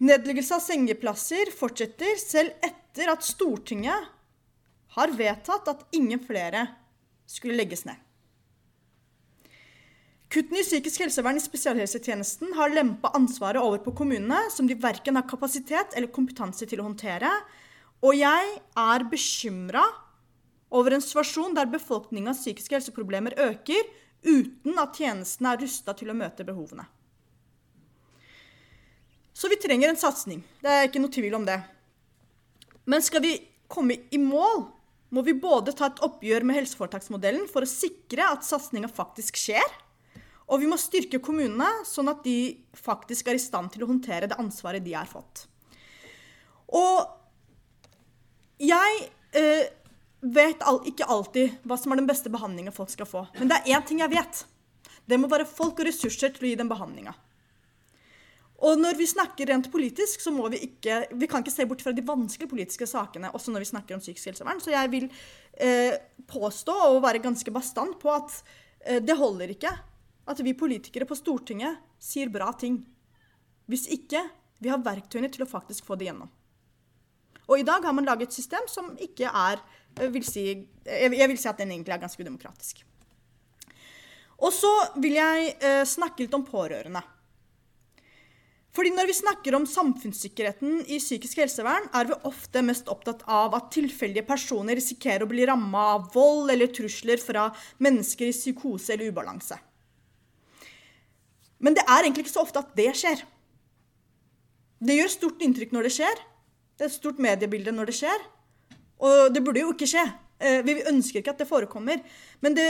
Nedleggelse 0.06 0.58
av 0.58 0.64
sengeplasser 0.64 1.54
fortsetter 1.56 2.18
selv 2.20 2.66
etter 2.66 3.14
at 3.14 3.24
Stortinget 3.24 4.10
har 4.96 5.14
vedtatt 5.16 5.68
at 5.72 5.86
ingen 5.96 6.22
flere 6.24 6.68
skulle 7.30 7.58
legges 7.58 7.86
ned. 7.88 8.00
Kuttene 10.32 10.60
i 10.60 10.66
psykisk 10.66 11.04
helsevern 11.06 11.38
i 11.40 11.44
spesialhelsetjenesten 11.44 12.56
har 12.58 12.74
lempa 12.74 13.12
ansvaret 13.16 13.62
over 13.62 13.80
på 13.86 13.94
kommunene, 13.96 14.50
som 14.52 14.68
de 14.68 14.76
verken 14.76 15.16
har 15.16 15.28
kapasitet 15.30 15.94
eller 15.96 16.12
kompetanse 16.12 16.68
til 16.68 16.82
å 16.82 16.88
håndtere. 16.90 17.30
Og 18.04 18.18
jeg 18.18 18.58
er 18.82 19.06
bekymra 19.12 19.86
over 20.76 20.96
en 20.96 21.04
situasjon 21.04 21.56
der 21.56 21.70
befolkningas 21.72 22.42
psykiske 22.44 22.76
helseproblemer 22.76 23.38
øker 23.46 23.88
uten 24.26 24.82
at 24.82 24.98
tjenestene 24.98 25.54
er 25.54 25.64
rusta 25.64 25.96
til 25.96 26.12
å 26.12 26.18
møte 26.18 26.44
behovene. 26.48 26.88
Så 29.36 29.52
vi 29.52 29.60
trenger 29.60 29.92
en 29.92 30.00
satsing. 30.00 30.42
Det 30.64 30.72
er 30.72 30.88
ikke 30.88 31.02
noe 31.04 31.14
tvil 31.14 31.36
om 31.38 31.46
det. 31.48 31.60
Men 32.88 33.04
skal 33.04 33.24
vi 33.24 33.38
komme 33.72 33.98
i 34.12 34.20
mål, 34.22 34.66
må 35.16 35.24
vi 35.24 35.36
både 35.40 35.72
ta 35.76 35.88
et 35.88 36.02
oppgjør 36.04 36.44
med 36.48 36.60
helseforetaksmodellen 36.60 37.48
for 37.52 37.64
å 37.64 37.70
sikre 37.70 38.28
at 38.34 38.44
satsinga 38.44 38.90
faktisk 38.92 39.40
skjer, 39.40 39.76
og 40.46 40.62
vi 40.62 40.68
må 40.70 40.78
styrke 40.78 41.22
kommunene, 41.24 41.68
sånn 41.88 42.12
at 42.12 42.22
de 42.26 42.38
faktisk 42.78 43.32
er 43.32 43.40
i 43.40 43.42
stand 43.42 43.72
til 43.74 43.86
å 43.86 43.90
håndtere 43.90 44.30
det 44.30 44.38
ansvaret 44.42 44.84
de 44.86 44.94
har 44.94 45.08
fått. 45.10 45.48
Og 46.76 47.08
jeg 48.62 49.00
eh, 49.38 49.72
vet 50.36 50.62
all, 50.68 50.82
ikke 50.86 51.08
alltid 51.10 51.66
hva 51.66 51.78
som 51.80 51.94
er 51.94 52.02
den 52.02 52.10
beste 52.10 52.32
behandlinga 52.34 52.74
folk 52.76 52.92
skal 52.94 53.10
få. 53.10 53.26
Men 53.40 53.50
det 53.50 53.62
er 53.62 53.78
én 53.78 53.88
ting 53.88 54.04
jeg 54.04 54.14
vet. 54.14 54.44
Det 55.06 55.18
må 55.22 55.30
være 55.32 55.48
folk 55.50 55.82
og 55.82 55.90
ressurser 55.90 56.34
til 56.34 56.46
å 56.46 56.52
gi 56.52 56.60
den 56.60 56.70
behandlinga. 56.70 57.16
Og 58.64 58.80
når 58.80 58.96
vi 58.96 59.08
snakker 59.10 59.50
rent 59.52 59.68
politisk, 59.72 60.22
så 60.24 60.32
må 60.32 60.48
vi 60.54 60.62
ikke 60.70 61.02
Vi 61.20 61.28
kan 61.28 61.44
ikke 61.44 61.52
se 61.52 61.66
bort 61.68 61.82
fra 61.84 61.92
de 61.92 62.06
vanskelige 62.06 62.52
politiske 62.54 62.88
sakene 62.88 63.34
også 63.36 63.52
når 63.52 63.66
vi 63.66 63.72
snakker 63.74 63.98
om 63.98 64.04
psykisk 64.04 64.32
helsevern. 64.32 64.62
Så 64.64 64.72
jeg 64.72 64.92
vil 64.94 65.10
eh, 65.60 65.98
påstå 66.28 66.76
og 66.94 67.02
være 67.04 67.24
ganske 67.24 67.52
bastant 67.52 68.00
på 68.00 68.14
at 68.16 68.32
eh, 68.86 69.02
det 69.04 69.18
holder 69.20 69.52
ikke 69.52 69.74
at 70.26 70.42
vi 70.42 70.56
politikere 70.58 71.06
på 71.06 71.18
Stortinget 71.20 71.78
sier 72.02 72.32
bra 72.34 72.54
ting. 72.58 72.80
Hvis 73.68 73.90
ikke 73.92 74.24
vi 74.64 74.72
har 74.72 74.82
verktøyene 74.82 75.30
til 75.30 75.44
å 75.44 75.50
faktisk 75.50 75.86
få 75.86 76.00
det 76.00 76.08
gjennom. 76.08 76.32
Og 77.46 77.60
i 77.60 77.66
dag 77.68 77.84
har 77.86 77.94
man 77.94 78.08
laget 78.08 78.32
et 78.32 78.40
system 78.40 78.66
som 78.72 78.96
ikke 79.02 79.30
er 79.30 79.60
jeg 79.96 80.12
vil 80.12 80.26
si, 80.28 80.44
jeg 80.84 81.30
vil 81.32 81.38
si 81.40 81.48
at 81.48 81.60
den 81.62 81.72
egentlig 81.72 81.94
er 81.96 82.02
ganske 82.02 82.20
udemokratisk. 82.20 82.82
Og 84.44 84.52
så 84.52 84.72
vil 85.00 85.16
jeg 85.16 85.54
eh, 85.64 85.84
snakke 85.88 86.26
litt 86.26 86.36
om 86.36 86.44
pårørende. 86.44 87.00
Fordi 88.76 88.92
Når 88.92 89.08
vi 89.08 89.14
snakker 89.16 89.56
om 89.56 89.66
samfunnssikkerheten 89.66 90.82
i 90.92 90.98
psykisk 91.00 91.40
helsevern, 91.40 91.88
er 91.96 92.10
vi 92.10 92.18
ofte 92.28 92.64
mest 92.66 92.90
opptatt 92.92 93.24
av 93.24 93.56
at 93.56 93.70
tilfeldige 93.72 94.26
personer 94.28 94.76
risikerer 94.76 95.24
å 95.24 95.30
bli 95.32 95.46
ramma 95.48 95.84
av 95.94 96.10
vold 96.14 96.52
eller 96.52 96.74
trusler 96.76 97.22
fra 97.24 97.48
mennesker 97.80 98.28
i 98.28 98.36
psykose 98.36 98.94
eller 98.94 99.14
ubalanse. 99.16 99.58
Men 101.64 101.78
det 101.78 101.86
er 101.88 102.04
egentlig 102.04 102.26
ikke 102.26 102.36
så 102.36 102.44
ofte 102.44 102.60
at 102.60 102.76
det 102.76 102.92
skjer. 103.00 103.24
Det 104.84 104.98
gjør 104.98 105.14
stort 105.14 105.48
inntrykk 105.48 105.72
når 105.72 105.88
det 105.88 105.94
skjer. 105.96 106.20
Det 106.76 106.84
er 106.84 106.92
et 106.92 106.98
stort 106.98 107.22
mediebilde 107.24 107.72
når 107.72 107.90
det 107.90 107.98
skjer. 108.02 108.28
Og 109.08 109.32
det 109.32 109.44
burde 109.46 109.64
jo 109.64 109.72
ikke 109.72 109.88
skje. 109.88 110.04
Eh, 110.36 110.60
vi 110.68 110.82
ønsker 110.84 111.22
ikke 111.22 111.32
at 111.32 111.40
det 111.40 111.48
forekommer. 111.48 112.04
Men 112.44 112.60
det 112.60 112.68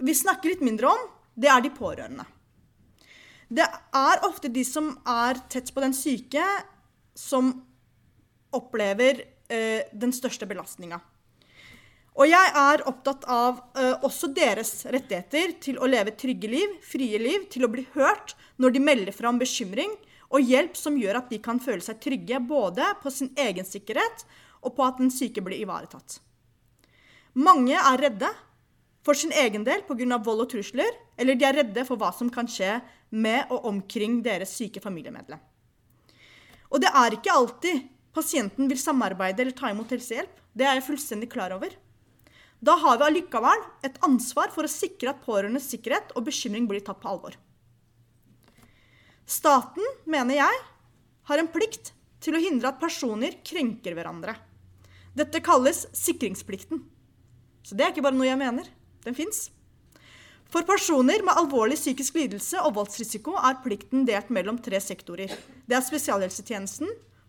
vi 0.00 0.16
snakker 0.16 0.54
litt 0.54 0.64
mindre 0.64 0.88
om, 0.88 1.06
det 1.36 1.52
er 1.52 1.62
de 1.62 1.74
pårørende. 1.74 2.24
Det 3.48 3.64
er 3.64 4.24
ofte 4.28 4.50
de 4.52 4.64
som 4.66 4.90
er 5.08 5.40
tett 5.48 5.70
på 5.72 5.80
den 5.80 5.94
syke, 5.96 6.44
som 7.16 7.54
opplever 8.54 9.22
eh, 9.48 9.88
den 9.92 10.12
største 10.12 10.46
belastninga. 10.48 11.00
Og 12.18 12.26
jeg 12.26 12.50
er 12.60 12.82
opptatt 12.90 13.24
av 13.30 13.60
eh, 13.78 13.94
også 14.04 14.30
deres 14.34 14.72
rettigheter 14.90 15.54
til 15.62 15.78
å 15.78 15.88
leve 15.88 16.16
trygge 16.18 16.50
liv, 16.50 16.76
frie 16.84 17.20
liv, 17.22 17.46
til 17.52 17.64
å 17.64 17.72
bli 17.72 17.86
hørt 17.94 18.34
når 18.58 18.74
de 18.74 18.84
melder 18.84 19.16
fra 19.16 19.30
om 19.30 19.38
bekymring, 19.40 19.94
og 20.28 20.44
hjelp 20.44 20.76
som 20.76 20.98
gjør 21.00 21.22
at 21.22 21.30
de 21.32 21.38
kan 21.40 21.60
føle 21.62 21.80
seg 21.80 22.02
trygge 22.04 22.40
både 22.44 22.84
på 23.00 23.12
sin 23.14 23.30
egen 23.38 23.64
sikkerhet 23.64 24.26
og 24.60 24.74
på 24.76 24.84
at 24.84 24.98
den 25.00 25.12
syke 25.14 25.40
blir 25.44 25.62
ivaretatt. 25.62 26.18
Mange 27.38 27.78
er 27.78 28.02
redde 28.02 28.28
for 29.08 29.16
sin 29.16 29.32
egen 29.32 29.62
del 29.64 29.80
pga. 29.88 30.18
vold 30.20 30.42
og 30.44 30.50
trusler, 30.52 30.92
eller 31.16 31.34
de 31.34 31.44
er 31.48 31.62
redde 31.62 31.84
for 31.88 31.96
hva 31.96 32.10
som 32.12 32.28
kan 32.28 32.44
skje 32.44 32.74
med 33.08 33.48
og 33.48 33.64
omkring 33.64 34.20
deres 34.20 34.52
syke 34.52 34.82
familiemedlem. 34.84 35.40
Og 36.68 36.82
det 36.82 36.90
er 36.92 37.16
ikke 37.16 37.32
alltid 37.32 37.86
pasienten 38.12 38.68
vil 38.68 38.76
samarbeide 38.76 39.40
eller 39.40 39.56
ta 39.56 39.70
imot 39.72 39.88
helsehjelp. 39.88 40.34
Det 40.52 40.66
er 40.66 40.76
jeg 40.76 40.84
fullstendig 40.90 41.30
klar 41.32 41.54
over. 41.56 41.72
Da 42.60 42.74
har 42.76 42.98
vi 42.98 43.06
allikevel 43.06 43.64
et 43.86 43.96
ansvar 44.04 44.52
for 44.52 44.68
å 44.68 44.72
sikre 44.72 45.14
at 45.14 45.24
pårørendes 45.24 45.70
sikkerhet 45.72 46.12
og 46.12 46.26
bekymring 46.28 46.68
blir 46.68 46.84
tatt 46.84 47.00
på 47.00 47.08
alvor. 47.08 47.38
Staten, 49.24 49.84
mener 50.04 50.42
jeg, 50.42 50.62
har 51.32 51.40
en 51.40 51.48
plikt 51.48 51.94
til 52.20 52.36
å 52.36 52.44
hindre 52.44 52.74
at 52.74 52.82
personer 52.82 53.40
krenker 53.40 53.96
hverandre. 53.96 54.36
Dette 55.16 55.40
kalles 55.40 55.86
sikringsplikten. 55.96 56.82
Så 57.64 57.72
det 57.72 57.86
er 57.86 57.94
ikke 57.94 58.04
bare 58.04 58.18
noe 58.18 58.28
jeg 58.28 58.40
mener. 58.40 58.68
Den 59.04 59.16
fins. 59.16 59.48
For 60.48 60.64
personer 60.64 61.20
med 61.24 61.36
alvorlig 61.36 61.76
psykisk 61.76 62.16
lidelse 62.16 62.60
og 62.64 62.74
voldsrisiko 62.78 63.36
er 63.36 63.60
plikten 63.64 64.06
delt 64.08 64.30
mellom 64.32 64.58
tre 64.64 64.80
sektorer. 64.80 65.32
Det 65.68 65.76
er 65.76 65.84
spesialhelsetjenesten, 65.84 66.88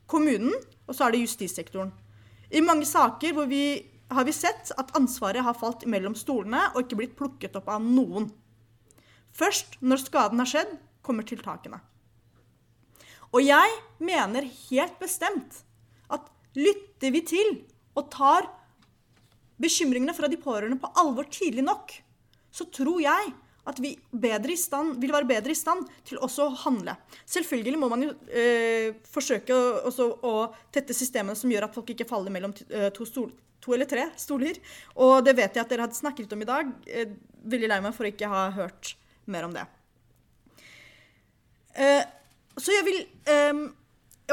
kommunen 0.09 0.55
og 0.88 0.95
så 0.95 1.05
er 1.05 1.15
det 1.15 1.25
justissektoren. 1.25 1.91
I 2.49 2.63
mange 2.65 2.88
saker 2.88 3.43
vi, 3.49 3.63
har 4.09 4.25
vi 4.25 4.33
sett 4.33 4.71
at 4.79 4.95
ansvaret 4.97 5.43
har 5.45 5.57
falt 5.57 5.85
mellom 5.85 6.15
stolene 6.17 6.69
og 6.71 6.85
ikke 6.85 7.01
blitt 7.01 7.17
plukket 7.19 7.59
opp 7.59 7.67
av 7.69 7.83
noen. 7.83 8.29
Først 9.35 9.77
når 9.83 10.01
skaden 10.07 10.41
har 10.41 10.49
skjedd, 10.49 10.71
kommer 11.05 11.27
tiltakene. 11.27 11.81
Og 13.29 13.43
jeg 13.45 13.75
mener 14.01 14.47
helt 14.71 14.95
bestemt 15.01 15.61
at 16.09 16.25
lytter 16.57 17.13
vi 17.13 17.21
til 17.27 17.51
og 17.99 18.09
tar 18.13 18.47
bekymringene 19.61 20.15
fra 20.15 20.29
de 20.31 20.39
pårørende 20.39 20.79
på 20.81 20.91
alvor 20.99 21.27
tidlig 21.31 21.65
nok, 21.67 21.93
så 22.51 22.67
tror 22.73 23.01
jeg 23.03 23.33
at 23.69 23.79
vi 23.83 23.91
stand, 24.57 24.97
vil 25.01 25.11
være 25.13 25.27
bedre 25.29 25.53
i 25.53 25.57
stand 25.57 25.85
til 26.07 26.19
også 26.25 26.47
å 26.47 26.55
handle. 26.63 26.95
Selvfølgelig 27.29 27.81
må 27.81 27.89
man 27.91 28.05
jo 28.07 28.13
eh, 28.31 28.95
forsøke 29.05 29.53
å, 29.53 29.91
å, 30.25 30.33
tette 30.73 30.95
systemene 30.97 31.37
som 31.37 31.51
gjør 31.51 31.67
at 31.67 31.75
folk 31.75 31.91
ikke 31.93 32.07
faller 32.09 32.33
mellom 32.33 32.55
eh, 32.69 32.89
to, 32.95 33.05
stol, 33.05 33.29
to, 33.61 33.75
eller 33.75 33.89
tre 33.89 34.07
stoler. 34.17 34.57
Og 34.97 35.19
det 35.25 35.35
vet 35.37 35.53
jeg 35.53 35.65
at 35.65 35.73
dere 35.73 35.85
hadde 35.85 35.99
snakket 35.99 36.33
om 36.33 36.45
i 36.45 36.49
dag. 36.49 36.71
Eh, 36.87 37.13
veldig 37.49 37.69
lei 37.69 37.81
meg 37.85 37.93
for 37.97 38.07
å 38.07 38.13
ikke 38.13 38.31
ha 38.31 38.47
hørt 38.57 38.95
mer 39.29 39.45
om 39.45 39.53
det. 39.53 39.67
Eh, 41.77 42.01
så 42.59 42.73
jeg 42.73 42.87
vil 42.87 43.03
um, 43.53 43.67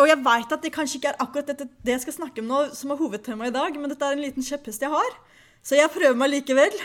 Og 0.01 0.09
jeg 0.11 0.21
veit 0.25 0.53
at 0.53 0.65
det 0.65 0.73
kanskje 0.75 1.01
ikke 1.01 1.13
er 1.15 1.23
akkurat 1.23 1.49
dette, 1.53 1.69
det 1.85 1.95
jeg 1.95 2.05
skal 2.05 2.19
snakke 2.19 2.43
om 2.43 2.51
nå, 2.51 2.61
som 2.77 2.93
er 2.93 3.01
hovedtemaet 3.01 3.53
i 3.53 3.57
dag, 3.57 3.79
men 3.81 3.93
dette 3.93 4.05
er 4.05 4.17
en 4.17 4.25
liten 4.25 4.45
kjepphest 4.45 4.85
jeg 4.85 4.93
har. 4.93 5.17
Så 5.65 5.79
jeg 5.79 5.93
prøver 5.95 6.19
meg 6.19 6.33
likevel. 6.35 6.77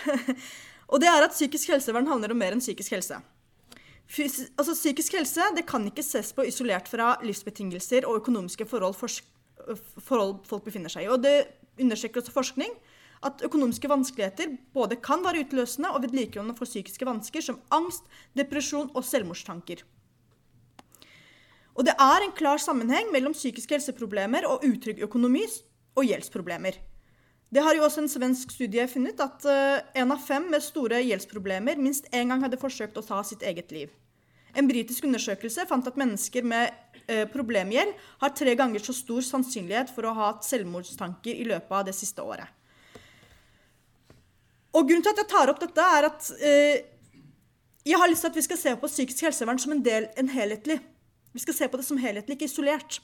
og 0.91 1.03
det 1.03 1.09
er 1.11 1.27
at 1.27 1.35
psykisk 1.35 1.73
helsevern 1.73 2.09
handler 2.09 2.33
om 2.33 2.41
mer 2.41 2.55
enn 2.55 2.63
psykisk 2.63 2.95
helse. 2.95 3.19
Fys 4.11 4.41
altså, 4.59 4.75
psykisk 4.75 5.15
helse 5.15 5.51
det 5.55 5.63
kan 5.69 5.85
ikke 5.87 6.03
ses 6.03 6.33
på 6.35 6.43
isolert 6.47 6.89
fra 6.91 7.13
livsbetingelser 7.23 8.07
og 8.09 8.19
økonomiske 8.23 8.67
forhold, 8.67 8.97
forhold 10.03 10.41
folk 10.49 10.65
befinner 10.67 10.91
seg 10.91 11.07
i. 11.07 11.11
Og 11.11 11.21
det 11.23 11.35
understreker 11.79 12.23
også 12.23 12.35
forskning 12.35 12.73
at 13.27 13.43
økonomiske 13.45 13.89
vanskeligheter 13.89 14.55
både 14.73 14.97
kan 15.03 15.21
være 15.23 15.45
utløsende 15.45 15.91
og 15.93 16.01
vedlikeholdende 16.07 16.57
for 16.57 16.69
psykiske 16.69 17.05
vansker 17.07 17.45
som 17.45 17.59
angst, 17.73 18.07
depresjon 18.37 18.89
og 18.95 19.05
selvmordstanker. 19.05 19.83
Og 21.75 21.87
det 21.87 21.95
er 21.95 22.25
en 22.25 22.35
klar 22.35 22.59
sammenheng 22.59 23.11
mellom 23.13 23.35
psykiske 23.35 23.77
helseproblemer 23.77 24.47
og 24.49 24.65
utrygg 24.67 25.01
økonomi 25.05 25.45
og 25.95 26.07
gjeldsproblemer. 26.07 26.79
Det 27.51 27.63
har 27.63 27.75
jo 27.75 27.83
også 27.83 28.05
en 28.05 28.11
svensk 28.11 28.53
studie 28.55 28.83
funnet 28.87 29.19
at 29.19 29.43
én 29.43 30.07
uh, 30.07 30.15
av 30.15 30.21
fem 30.23 30.45
med 30.51 30.63
store 30.63 31.01
gjeldsproblemer 31.03 31.79
minst 31.79 32.07
én 32.15 32.31
gang 32.31 32.43
hadde 32.43 32.59
forsøkt 32.59 32.99
å 32.99 33.03
ta 33.03 33.19
sitt 33.27 33.43
eget 33.43 33.73
liv. 33.75 33.89
En 34.55 34.67
britisk 34.67 35.03
undersøkelse 35.07 35.65
fant 35.67 35.87
at 35.87 35.99
mennesker 35.99 36.47
med 36.47 36.71
uh, 37.09 37.25
problemgjeld 37.31 37.91
har 38.23 38.33
tre 38.35 38.55
ganger 38.55 38.83
så 38.83 38.95
stor 38.95 39.23
sannsynlighet 39.27 39.91
for 39.91 40.07
å 40.07 40.15
ha 40.15 40.31
hatt 40.31 40.47
selvmordstanker 40.47 41.35
i 41.35 41.47
løpet 41.51 41.75
av 41.75 41.87
det 41.87 41.95
siste 41.95 42.23
året. 42.23 42.47
Og 44.71 44.87
Grunnen 44.87 45.03
til 45.03 45.11
at 45.11 45.19
jeg 45.19 45.31
tar 45.33 45.51
opp 45.51 45.59
dette, 45.59 45.91
er 45.99 46.07
at 46.07 46.31
uh, 46.31 46.75
jeg 47.83 47.99
har 47.99 48.11
lyst 48.11 48.23
til 48.23 48.31
at 48.31 48.39
vi 48.39 48.47
skal 48.47 48.63
se 48.63 48.77
på 48.79 48.91
psykisk 48.91 49.27
helsevern 49.27 49.59
som 49.59 49.75
en 49.75 49.83
del, 49.83 50.07
en 50.15 50.31
helhetlig 50.31 50.79
vi 51.31 51.43
skal 51.43 51.57
se 51.57 51.69
på 51.71 51.79
det 51.79 51.87
som 51.87 51.99
helhetlig, 52.01 52.37
ikke 52.37 52.49
isolert. 52.49 52.99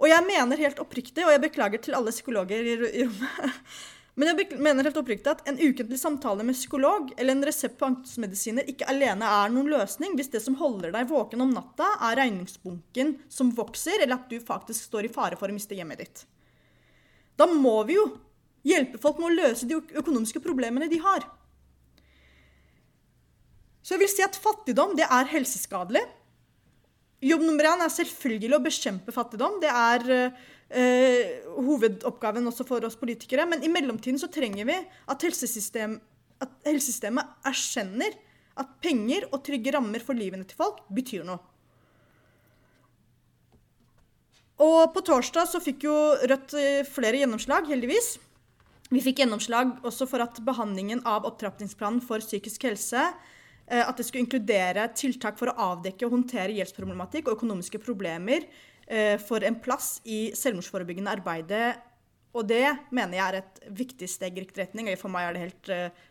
Og 0.00 0.08
jeg 0.08 0.24
mener 0.26 0.60
helt 0.60 0.80
oppriktig, 0.82 1.24
og 1.26 1.32
jeg 1.34 1.42
beklager 1.44 1.82
til 1.84 1.96
alle 1.98 2.14
psykologer 2.14 2.74
i 2.74 2.76
rommet 3.06 3.64
Men 4.18 4.32
jeg 4.34 4.58
mener 4.60 4.84
helt 4.84 4.98
oppriktig 5.00 5.30
at 5.30 5.46
en 5.48 5.56
ukentlig 5.56 5.96
samtale 6.00 6.44
med 6.44 6.56
psykolog 6.58 7.12
eller 7.14 7.32
en 7.32 7.44
resept 7.46 7.78
på 7.80 7.86
angstmedisiner 7.86 8.66
ikke 8.68 8.88
alene 8.90 9.24
er 9.24 9.52
noen 9.54 9.70
løsning 9.70 10.16
hvis 10.18 10.28
det 10.32 10.42
som 10.44 10.58
holder 10.58 10.92
deg 10.92 11.08
våken 11.08 11.44
om 11.44 11.54
natta, 11.54 11.86
er 12.08 12.18
regningsbunken 12.18 13.14
som 13.32 13.52
vokser, 13.56 14.02
eller 14.02 14.18
at 14.18 14.26
du 14.28 14.36
faktisk 14.44 14.90
står 14.90 15.08
i 15.08 15.12
fare 15.14 15.38
for 15.40 15.48
å 15.48 15.56
miste 15.56 15.78
hjemmet 15.78 16.02
ditt. 16.02 16.24
Da 17.38 17.46
må 17.48 17.78
vi 17.88 17.96
jo 17.96 18.04
hjelpe 18.66 19.00
folk 19.00 19.22
med 19.22 19.30
å 19.30 19.38
løse 19.46 19.68
de 19.70 19.78
økonomiske 19.78 20.42
problemene 20.44 20.90
de 20.90 21.00
har. 21.00 21.24
Så 23.80 23.94
jeg 23.94 24.02
vil 24.02 24.12
si 24.12 24.26
at 24.26 24.36
fattigdom 24.36 24.98
det 24.98 25.06
er 25.08 25.30
helseskadelig. 25.32 26.04
Jobb 27.20 27.42
nummer 27.44 27.68
én 27.68 27.84
er 27.84 27.92
selvfølgelig 27.92 28.56
å 28.56 28.62
bekjempe 28.64 29.12
fattigdom. 29.12 29.58
Det 29.60 29.68
er 29.68 30.06
uh, 30.16 31.26
hovedoppgaven 31.60 32.48
også 32.48 32.64
for 32.68 32.86
oss 32.88 32.96
politikere. 32.96 33.44
Men 33.48 33.64
i 33.66 33.72
mellomtiden 33.72 34.20
så 34.20 34.30
trenger 34.32 34.68
vi 34.68 34.78
at, 34.80 35.26
helsesystem, 35.26 35.98
at 36.40 36.54
helsesystemet 36.64 37.36
erkjenner 37.50 38.16
at 38.60 38.72
penger 38.82 39.28
og 39.30 39.42
trygge 39.44 39.74
rammer 39.76 40.02
for 40.04 40.16
livene 40.16 40.48
til 40.48 40.58
folk 40.58 40.80
betyr 40.96 41.26
noe. 41.28 41.40
Og 44.60 44.90
på 44.92 45.00
torsdag 45.04 45.48
så 45.48 45.60
fikk 45.64 45.86
jo 45.86 45.94
Rødt 46.28 46.52
eh, 46.60 46.82
flere 46.84 47.22
gjennomslag, 47.22 47.68
heldigvis. 47.70 48.18
Vi 48.90 49.00
fikk 49.04 49.22
gjennomslag 49.22 49.78
også 49.86 50.08
for 50.10 50.24
at 50.24 50.40
behandlingen 50.44 51.00
av 51.08 51.28
opptrappingsplanen 51.28 52.02
for 52.04 52.20
psykisk 52.24 52.66
helse 52.68 53.06
at 53.78 53.98
det 53.98 54.06
skulle 54.06 54.24
inkludere 54.24 54.88
tiltak 54.98 55.38
for 55.38 55.52
å 55.52 55.70
avdekke 55.70 56.06
og 56.06 56.16
håndtere 56.16 56.56
gjeldsproblematikk 56.56 57.28
og 57.28 57.38
økonomiske 57.38 57.78
problemer 57.82 58.46
eh, 58.86 59.14
for 59.22 59.46
en 59.46 59.60
plass 59.62 59.98
i 60.04 60.30
selvmordsforebyggende 60.36 61.12
arbeidet. 61.14 61.68
Og 62.34 62.46
det 62.46 62.66
mener 62.94 63.18
jeg 63.18 63.26
er 63.26 63.38
et 63.40 63.60
viktig 63.82 64.08
steg 64.10 64.38
i 64.38 64.44
riktig 64.44 64.64
retning. 64.64 64.90
For 64.98 65.12
meg 65.12 65.28
er 65.28 65.36
det 65.36 65.46
helt 65.48 65.70
uh, 65.74 66.02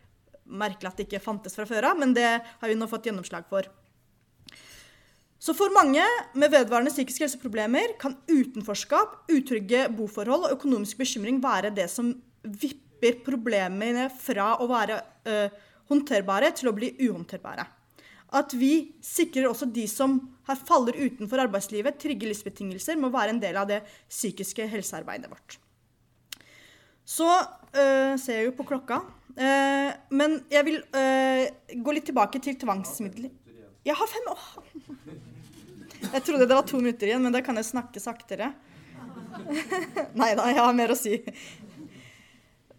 merkelig 0.51 0.89
at 0.89 0.98
det 1.00 1.06
ikke 1.08 1.22
fantes 1.24 1.56
fra 1.56 1.68
før 1.70 1.94
av, 1.94 2.01
men 2.01 2.12
det 2.16 2.28
har 2.28 2.68
vi 2.68 2.75
nå 2.75 2.89
fått 2.92 3.08
gjennomslag 3.08 3.48
for. 3.48 3.70
Så 5.39 5.56
for 5.56 5.72
mange 5.72 6.04
med 6.36 6.51
vedvarende 6.51 6.92
psykiske 6.92 7.24
helseproblemer 7.24 7.96
kan 8.01 8.18
utenforskap, 8.28 9.22
utrygge 9.32 9.86
boforhold 9.96 10.50
og 10.50 10.58
økonomisk 10.58 11.00
bekymring 11.00 11.39
være 11.44 11.72
det 11.72 11.88
som 11.92 12.12
vipper 12.44 13.22
problemene 13.24 14.10
fra 14.12 14.58
å 14.60 14.68
være 14.68 15.00
øh, 15.32 15.62
håndterbare 15.89 16.51
til 16.55 16.72
å 16.72 16.75
bli 16.75 16.93
uhåndterbare. 17.01 17.65
At 18.38 18.53
vi 18.53 18.91
sikrer 19.01 19.48
også 19.50 19.67
de 19.74 19.88
som 19.89 20.19
faller 20.46 20.98
utenfor 20.98 21.41
arbeidslivet, 21.46 21.98
trygge 22.01 22.29
livsbetingelser, 22.29 22.98
må 23.00 23.10
være 23.13 23.34
en 23.34 23.41
del 23.41 23.58
av 23.58 23.69
det 23.69 23.81
psykiske 24.10 24.67
helsearbeidet 24.69 25.31
vårt. 25.31 25.58
Så 27.10 27.25
øh, 27.25 28.13
ser 28.22 28.38
jeg 28.38 28.51
jo 28.51 28.58
på 28.60 28.67
klokka. 28.69 29.01
Uh, 29.39 29.93
men 30.12 30.39
jeg 30.51 30.65
vil 30.67 30.81
uh, 30.91 31.46
gå 31.79 31.93
litt 31.96 32.10
tilbake 32.10 32.41
til 32.43 32.58
tvangsmidler. 32.60 33.31
Jeg 33.88 33.96
har 33.96 34.10
fem 34.12 34.25
år! 34.34 34.41
Jeg 36.00 36.24
trodde 36.25 36.48
det 36.48 36.58
var 36.58 36.65
to 36.67 36.79
minutter 36.81 37.08
igjen, 37.08 37.24
men 37.24 37.34
da 37.34 37.41
kan 37.46 37.58
jeg 37.60 37.69
snakke 37.69 38.01
saktere. 38.03 38.51
Nei 40.19 40.29
da, 40.36 40.50
jeg 40.50 40.60
har 40.60 40.75
mer 40.75 40.93
å 40.93 40.98
si. 40.98 41.15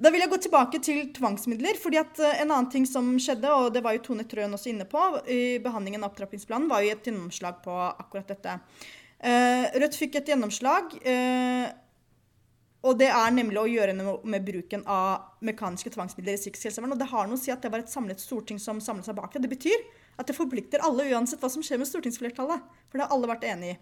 Da 0.00 0.08
vil 0.08 0.22
jeg 0.24 0.32
gå 0.32 0.38
tilbake 0.40 0.80
til 0.80 1.02
tvangsmidler. 1.12 1.76
fordi 1.80 2.00
at 2.00 2.22
uh, 2.22 2.40
En 2.40 2.50
annen 2.50 2.70
ting 2.72 2.86
som 2.88 3.12
skjedde, 3.20 3.50
og 3.52 3.74
det 3.74 3.84
var 3.84 3.96
jo 3.96 4.04
Tone 4.06 4.24
Trøen 4.24 4.54
også 4.56 4.72
inne 4.72 4.88
på 4.88 5.02
i 5.28 5.58
behandlingen 5.60 6.02
av 6.02 6.10
opptrappingsplanen, 6.10 6.70
var 6.70 6.82
jo 6.82 6.94
et 6.94 7.06
gjennomslag 7.06 7.60
på 7.64 7.76
akkurat 7.76 8.32
dette. 8.32 8.58
Rødt 9.20 9.96
fikk 10.00 10.14
et 10.16 10.30
gjennomslag 10.32 10.94
og 12.80 12.96
det 12.96 13.10
er 13.12 13.32
nemlig 13.34 13.60
å 13.60 13.68
gjøre 13.68 13.92
noe 13.96 14.14
med 14.32 14.44
bruken 14.46 14.82
av 14.88 15.42
mekaniske 15.44 15.92
tvangsmidler 15.92 16.38
i 16.38 16.40
psykisk 16.40 16.70
helsevern. 16.70 16.94
Og 16.94 17.00
det 17.00 17.10
har 17.10 17.28
noe 17.28 17.36
å 17.36 17.40
si 17.40 17.52
at 17.52 17.60
det 17.60 17.72
var 17.72 17.82
et 17.82 17.92
samlet 17.92 18.22
storting 18.22 18.60
som 18.62 18.80
samlet 18.80 19.10
seg 19.10 19.18
bak 19.18 19.34
det. 19.34 19.42
Det 19.44 19.52
betyr 19.52 19.84
at 20.16 20.28
det 20.28 20.36
forplikter 20.36 20.84
alle, 20.84 21.10
uansett 21.12 21.44
hva 21.44 21.50
som 21.52 21.64
skjer 21.64 21.82
med 21.82 21.90
stortingsflertallet. 21.90 22.64
For 22.88 22.96
det 22.96 23.04
har 23.04 23.12
alle 23.12 23.28
vært 23.28 23.44
enig 23.50 23.74
i. 23.74 23.78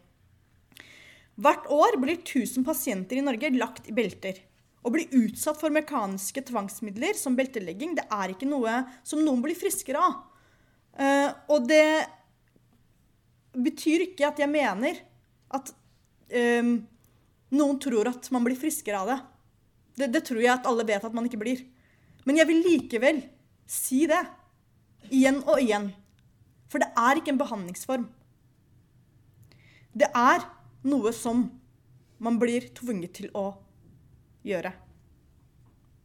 Hvert 1.38 1.70
år 1.70 2.00
blir 2.02 2.18
1000 2.18 2.66
pasienter 2.66 3.20
i 3.20 3.22
Norge 3.22 3.52
lagt 3.54 3.87
i 3.87 3.94
belter. 3.94 4.42
Å 4.78 4.92
bli 4.94 5.08
utsatt 5.18 5.58
for 5.58 5.75
mekaniske 5.75 6.44
tvangsmidler 6.49 7.16
som 7.18 7.37
beltelegging, 7.38 7.97
det 7.99 8.06
er 8.14 8.32
ikke 8.32 8.49
noe 8.49 8.85
som 9.06 9.23
noen 9.25 9.42
blir 9.42 9.58
friskere 9.58 10.02
av. 10.02 10.20
Uh, 10.99 11.30
og 11.54 11.66
det 11.70 12.06
betyr 13.58 14.06
ikke 14.08 14.28
at 14.28 14.38
jeg 14.42 14.50
mener 14.50 15.00
at 15.54 15.73
um, 16.62 16.73
noen 17.54 17.80
tror 17.82 18.11
at 18.11 18.30
man 18.35 18.47
blir 18.47 18.58
friskere 18.58 19.02
av 19.02 19.11
det. 19.11 19.18
det. 20.02 20.11
Det 20.14 20.25
tror 20.30 20.42
jeg 20.44 20.54
at 20.54 20.68
alle 20.70 20.87
vet 20.87 21.04
at 21.04 21.14
man 21.16 21.26
ikke 21.26 21.40
blir. 21.42 21.64
Men 22.28 22.38
jeg 22.38 22.50
vil 22.50 22.62
likevel 22.66 23.23
si 23.68 24.04
det. 24.11 24.23
Igjen 25.08 25.40
og 25.47 25.62
igjen. 25.62 25.90
For 26.68 26.82
det 26.82 26.90
er 27.00 27.18
ikke 27.18 27.32
en 27.32 27.40
behandlingsform. 27.40 28.08
Det 29.99 30.11
er 30.12 30.44
noe 30.87 31.14
som 31.16 31.49
man 32.23 32.37
blir 32.38 32.68
tvunget 32.76 33.18
til 33.18 33.32
å 33.32 33.49
gjøre. 33.49 33.64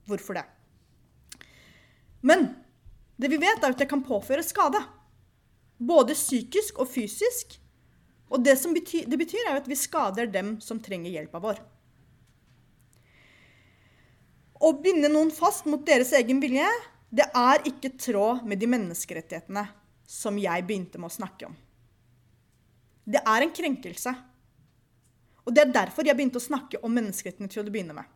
Hvorfor 0.10 0.40
det? 0.40 0.46
Men 2.24 2.48
det 3.20 3.30
vi 3.32 3.38
vet, 3.38 3.62
er 3.62 3.74
at 3.74 3.80
det 3.80 3.90
kan 3.92 4.04
påføre 4.04 4.44
skade. 4.46 4.80
Både 5.78 6.16
psykisk 6.18 6.80
og 6.82 6.90
fysisk. 6.92 7.58
Og 8.34 8.42
det, 8.44 8.56
betyr, 8.74 9.06
det 9.10 9.20
betyr 9.20 9.50
er 9.50 9.60
at 9.60 9.68
vi 9.70 9.78
skader 9.78 10.32
dem 10.32 10.56
som 10.64 10.80
trenger 10.82 11.14
hjelpa 11.14 11.42
vår. 11.44 11.60
Å 14.64 14.72
binde 14.80 15.12
noen 15.12 15.32
fast 15.36 15.68
mot 15.68 15.84
deres 15.86 16.14
egen 16.16 16.40
vilje, 16.42 16.68
det 17.14 17.28
er 17.36 17.68
ikke 17.70 17.94
tråd 18.00 18.46
med 18.48 18.62
de 18.62 18.70
menneskerettighetene 18.72 19.68
som 20.10 20.40
jeg 20.40 20.66
begynte 20.66 21.02
med 21.02 21.12
å 21.12 21.18
snakke 21.18 21.50
om. 21.52 21.58
Det 23.04 23.20
er 23.20 23.44
en 23.44 23.54
krenkelse. 23.54 24.14
Og 25.44 25.52
det 25.52 25.66
er 25.66 25.76
derfor 25.76 26.08
jeg 26.08 26.16
begynte 26.16 26.40
å 26.40 26.48
snakke 26.48 26.80
om 26.82 26.94
menneskerettighetene 26.96 27.52
til 27.52 27.68
å 27.68 27.74
begynne 27.74 27.98
med. 27.98 28.08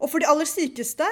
Og 0.00 0.10
for 0.12 0.20
de 0.20 0.28
aller 0.28 0.48
sykeste 0.48 1.06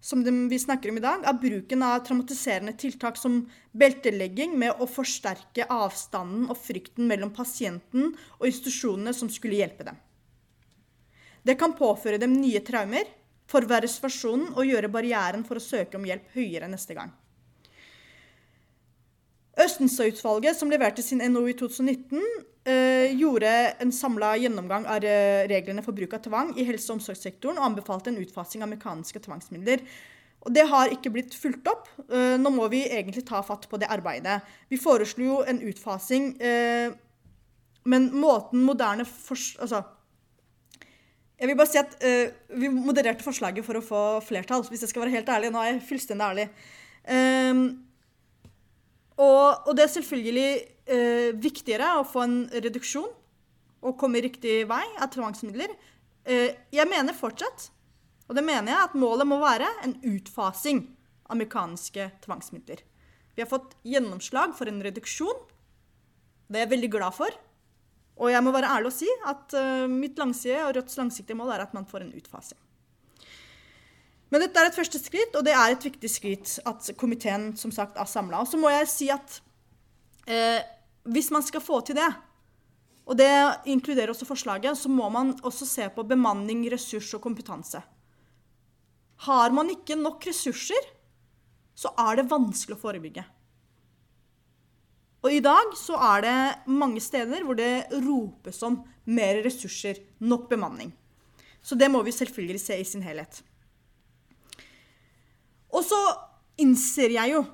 som 0.00 0.22
vi 0.24 0.58
snakker 0.58 0.90
om 0.90 0.96
i 0.96 1.04
dag, 1.04 1.24
er 1.28 1.40
bruken 1.42 1.82
av 1.84 2.00
traumatiserende 2.06 2.72
tiltak 2.80 3.18
som 3.20 3.42
beltelegging 3.76 4.54
med 4.58 4.80
å 4.80 4.88
forsterke 4.88 5.66
avstanden 5.68 6.46
og 6.48 6.56
frykten 6.56 7.08
mellom 7.08 7.32
pasienten 7.36 8.14
og 8.38 8.46
institusjonene 8.48 9.12
som 9.16 9.28
skulle 9.32 9.60
hjelpe 9.60 9.84
dem. 9.90 9.98
Det 11.44 11.56
kan 11.60 11.76
påføre 11.76 12.20
dem 12.20 12.32
nye 12.40 12.62
traumer, 12.64 13.08
forverre 13.50 13.88
situasjonen 13.88 14.54
og 14.54 14.68
gjøre 14.68 14.92
barrieren 14.92 15.44
for 15.44 15.60
å 15.60 15.64
søke 15.64 15.98
om 15.98 16.06
hjelp 16.08 16.32
høyere 16.36 16.68
neste 16.70 16.96
gang. 16.96 17.12
Østenstad-utvalget, 19.60 20.56
som 20.56 20.70
leverte 20.72 21.04
sin 21.04 21.20
NOU 21.20 21.50
i 21.50 21.56
2019, 21.58 22.24
eh, 22.68 23.12
gjorde 23.16 23.50
en 23.80 23.92
samla 23.92 24.34
gjennomgang 24.40 24.86
av 24.90 25.04
reglene 25.50 25.84
for 25.84 25.96
bruk 25.96 26.14
av 26.16 26.24
tvang 26.26 26.54
i 26.58 26.66
helse- 26.68 26.90
og 26.90 26.98
omsorgssektoren 26.98 27.60
og 27.60 27.68
anbefalte 27.70 28.12
en 28.12 28.20
utfasing 28.22 28.64
av 28.64 28.72
mekaniske 28.72 29.22
tvangsmidler. 29.26 29.84
Og 30.40 30.54
Det 30.54 30.64
har 30.68 30.88
ikke 30.88 31.12
blitt 31.12 31.36
fulgt 31.36 31.68
opp. 31.68 31.88
Eh, 32.08 32.36
nå 32.40 32.52
må 32.54 32.68
vi 32.72 32.86
egentlig 32.88 33.26
ta 33.28 33.42
fatt 33.44 33.68
på 33.68 33.78
det 33.80 33.90
arbeidet. 33.92 34.40
Vi 34.70 34.80
foreslo 34.80 35.24
jo 35.24 35.38
en 35.44 35.60
utfasing, 35.68 36.32
eh, 36.40 36.92
men 37.84 38.10
måten 38.12 38.64
moderne 38.64 39.04
fors... 39.04 39.56
Altså, 39.60 39.84
jeg 41.40 41.48
vil 41.48 41.56
bare 41.56 41.70
si 41.72 41.78
at 41.80 41.94
uh, 42.04 42.58
Vi 42.60 42.68
modererte 42.68 43.24
forslaget 43.24 43.64
for 43.64 43.78
å 43.78 43.80
få 43.80 44.00
flertall, 44.20 44.60
hvis 44.68 44.82
jeg 44.84 44.90
skal 44.90 45.06
være 45.06 45.14
helt 45.14 45.30
ærlig. 45.32 45.48
Nå 45.48 45.62
er 45.62 45.70
jeg 45.70 45.86
fullstendig 45.88 46.26
ærlig. 46.26 46.44
Um, 47.08 47.62
og, 49.20 49.66
og, 49.68 49.72
det 49.76 49.84
er 49.84 49.92
selvfølgelig 49.92 50.50
eh, 50.90 51.30
viktigere 51.36 51.94
å 51.98 52.06
få 52.08 52.24
en 52.24 52.38
reduksjon 52.52 53.10
og 53.80 53.96
komme 54.00 54.22
riktig 54.24 54.62
vei 54.68 54.84
av 55.00 55.10
tvangsmidler. 55.12 55.72
Eh, 56.24 56.56
jeg 56.72 56.88
mener 56.88 57.16
fortsatt, 57.16 57.68
og 58.28 58.36
det 58.38 58.44
mener 58.46 58.72
jeg, 58.72 58.88
at 58.88 58.96
målet 58.98 59.28
må 59.28 59.40
være 59.42 59.68
en 59.84 59.96
utfasing 60.12 60.84
av 61.30 61.38
mekaniske 61.40 62.08
tvangsmidler. 62.24 62.82
Vi 63.34 63.44
har 63.44 63.50
fått 63.50 63.76
gjennomslag 63.86 64.56
for 64.58 64.70
en 64.70 64.82
reduksjon. 64.84 65.46
Det 66.50 66.58
er 66.58 66.66
jeg 66.66 66.74
veldig 66.74 66.90
glad 66.92 67.16
for. 67.16 67.36
Og 68.20 68.32
jeg 68.32 68.44
må 68.44 68.52
være 68.52 68.70
ærlig 68.76 68.90
og 68.90 68.96
si 68.98 69.08
at 69.30 69.54
uh, 69.56 69.86
mitt 69.88 70.18
langsiktige 70.20 70.64
og 70.66 70.74
Rødts 70.76 70.98
langsiktige 71.00 71.38
mål 71.38 71.54
er 71.54 71.64
at 71.64 71.76
man 71.76 71.86
får 71.88 72.04
en 72.04 72.12
utfasing. 72.18 72.58
Men 74.30 74.44
dette 74.44 74.62
er 74.62 74.70
et 74.70 74.76
første 74.78 75.00
skritt, 75.02 75.34
og 75.34 75.44
det 75.46 75.54
er 75.56 75.74
et 75.74 75.86
viktig 75.86 76.10
skritt 76.10 76.58
at 76.68 76.90
komiteen 76.98 77.50
som 77.58 77.72
sagt 77.74 77.98
er 77.98 78.06
samla. 78.06 78.42
Og 78.42 78.50
så 78.50 78.60
må 78.60 78.70
jeg 78.70 78.90
si 78.90 79.08
at 79.10 79.40
eh, 80.30 80.60
hvis 81.10 81.32
man 81.34 81.42
skal 81.42 81.64
få 81.64 81.80
til 81.86 81.98
det, 81.98 82.10
og 83.10 83.18
det 83.18 83.30
inkluderer 83.72 84.12
også 84.12 84.28
forslaget, 84.28 84.78
så 84.78 84.90
må 84.92 85.08
man 85.10 85.34
også 85.42 85.66
se 85.66 85.88
på 85.90 86.06
bemanning, 86.06 86.62
ressurs 86.70 87.10
og 87.16 87.24
kompetanse. 87.24 87.82
Har 89.26 89.50
man 89.50 89.72
ikke 89.72 89.98
nok 89.98 90.22
ressurser, 90.30 90.86
så 91.74 91.90
er 91.98 92.20
det 92.20 92.30
vanskelig 92.30 92.78
å 92.78 92.82
forebygge. 92.84 93.24
Og 95.20 95.34
i 95.36 95.42
dag 95.44 95.74
så 95.76 95.98
er 96.14 96.24
det 96.24 96.36
mange 96.70 97.02
steder 97.04 97.42
hvor 97.44 97.58
det 97.58 97.90
ropes 97.92 98.62
om 98.64 98.78
mer 99.10 99.42
ressurser, 99.44 99.98
nok 100.22 100.46
bemanning. 100.48 100.94
Så 101.60 101.76
det 101.76 101.90
må 101.92 102.00
vi 102.06 102.14
selvfølgelig 102.14 102.62
se 102.62 102.78
i 102.80 102.86
sin 102.88 103.04
helhet. 103.04 103.42
Og 105.70 105.84
så 105.86 106.00
innser 106.60 107.14
jeg 107.14 107.34
jo 107.36 107.44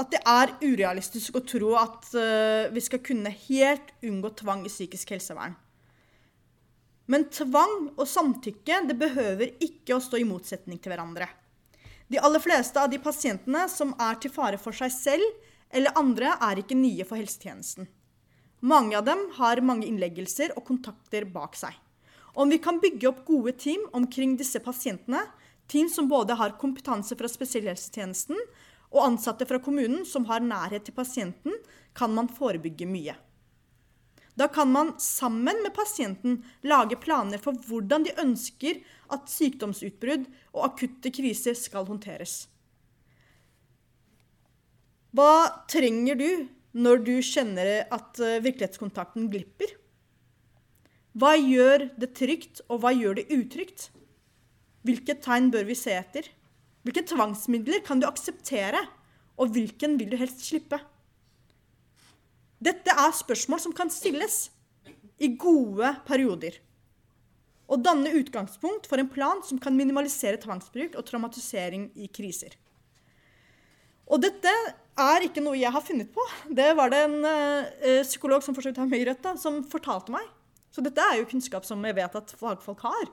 at 0.00 0.08
det 0.14 0.22
er 0.24 0.54
urealistisk 0.62 1.36
å 1.36 1.44
tro 1.44 1.74
at 1.76 2.08
uh, 2.16 2.70
vi 2.72 2.80
skal 2.80 3.02
kunne 3.04 3.32
helt 3.44 3.92
unngå 4.00 4.32
tvang 4.40 4.64
i 4.64 4.72
psykisk 4.72 5.12
helsevern. 5.12 5.54
Men 7.12 7.26
tvang 7.34 7.90
og 7.98 8.06
samtykke 8.08 8.84
det 8.88 8.96
behøver 8.96 9.56
ikke 9.60 9.98
å 9.98 10.02
stå 10.02 10.22
i 10.22 10.26
motsetning 10.28 10.80
til 10.80 10.94
hverandre. 10.94 11.28
De 12.08 12.20
aller 12.20 12.42
fleste 12.44 12.80
av 12.80 12.90
de 12.92 13.00
pasientene 13.02 13.66
som 13.72 13.92
er 14.00 14.20
til 14.22 14.32
fare 14.32 14.60
for 14.60 14.76
seg 14.76 14.92
selv 14.94 15.48
eller 15.72 15.96
andre, 15.96 16.34
er 16.36 16.60
ikke 16.60 16.76
nye 16.76 17.04
for 17.08 17.16
helsetjenesten. 17.16 17.86
Mange 18.68 18.98
av 18.98 19.06
dem 19.06 19.22
har 19.38 19.62
mange 19.64 19.88
innleggelser 19.88 20.52
og 20.54 20.66
kontakter 20.68 21.24
bak 21.24 21.56
seg. 21.56 21.72
Om 22.36 22.52
vi 22.52 22.58
kan 22.62 22.78
bygge 22.80 23.08
opp 23.08 23.22
gode 23.28 23.54
team 23.60 23.82
omkring 23.96 24.36
disse 24.40 24.60
pasientene, 24.62 25.24
Team 25.70 25.88
som 25.88 26.08
både 26.08 26.36
har 26.36 26.58
kompetanse 26.60 27.16
fra 27.16 27.30
spesialhelsetjenesten 27.30 28.38
og 28.92 29.04
ansatte 29.06 29.46
fra 29.48 29.60
kommunen 29.62 30.04
som 30.08 30.26
har 30.28 30.44
nærhet 30.44 30.84
til 30.86 30.96
pasienten, 30.96 31.54
kan 31.96 32.12
man 32.12 32.28
forebygge 32.28 32.88
mye. 32.88 33.14
Da 34.36 34.48
kan 34.48 34.70
man 34.72 34.94
sammen 35.00 35.60
med 35.62 35.74
pasienten 35.76 36.38
lage 36.64 36.96
planer 36.96 37.40
for 37.40 37.56
hvordan 37.68 38.06
de 38.06 38.14
ønsker 38.20 38.80
at 39.12 39.28
sykdomsutbrudd 39.28 40.24
og 40.54 40.64
akutte 40.70 41.12
kriser 41.12 41.56
skal 41.58 41.84
håndteres. 41.88 42.46
Hva 45.12 45.64
trenger 45.68 46.16
du 46.16 46.28
når 46.72 47.02
du 47.04 47.14
kjenner 47.20 47.82
at 47.92 48.20
eh, 48.24 48.40
virkelighetskontakten 48.40 49.28
glipper? 49.32 49.74
Hva 51.12 51.34
gjør 51.36 51.90
det 52.00 52.14
trygt, 52.16 52.62
og 52.72 52.80
hva 52.80 52.94
gjør 52.96 53.18
det 53.20 53.28
utrygt? 53.36 53.90
Hvilke 54.82 55.14
tegn 55.22 55.50
bør 55.54 55.68
vi 55.68 55.76
se 55.78 55.94
etter? 55.94 56.26
Hvilke 56.82 57.04
tvangsmidler 57.06 57.84
kan 57.86 58.00
du 58.02 58.08
akseptere, 58.08 58.80
og 59.38 59.52
hvilken 59.54 59.94
vil 60.00 60.10
du 60.12 60.18
helst 60.18 60.42
slippe? 60.44 60.80
Dette 62.62 62.94
er 62.94 63.14
spørsmål 63.14 63.62
som 63.62 63.74
kan 63.74 63.90
stilles 63.90 64.44
i 65.22 65.32
gode 65.38 65.88
perioder. 66.06 66.58
Og 67.70 67.80
danne 67.82 68.12
utgangspunkt 68.18 68.88
for 68.90 69.00
en 69.00 69.10
plan 69.10 69.40
som 69.46 69.58
kan 69.62 69.74
minimalisere 69.78 70.40
tvangsbruk 70.42 70.98
og 70.98 71.06
traumatisering 71.08 71.88
i 71.94 72.10
kriser. 72.12 72.54
Og 74.10 74.20
dette 74.22 74.50
er 75.00 75.24
ikke 75.24 75.42
noe 75.42 75.56
jeg 75.56 75.72
har 75.72 75.84
funnet 75.84 76.10
på. 76.12 76.24
Det 76.50 76.68
var 76.76 76.92
det 76.92 77.00
en 77.06 77.18
uh, 77.24 78.02
psykolog 78.04 78.44
som 78.44 78.54
forsøkte 78.56 78.82
å 78.82 78.84
ha 78.84 78.90
mye 78.90 79.04
i 79.04 79.08
Rødt, 79.08 79.30
som 79.40 79.62
fortalte 79.72 80.12
meg. 80.12 80.26
Så 80.72 80.84
dette 80.84 81.04
er 81.04 81.20
jo 81.20 81.28
kunnskap 81.30 81.64
som 81.68 81.82
jeg 81.86 81.96
vet 81.96 82.18
at 82.18 82.34
fagfolk 82.36 82.84
har. 82.84 83.08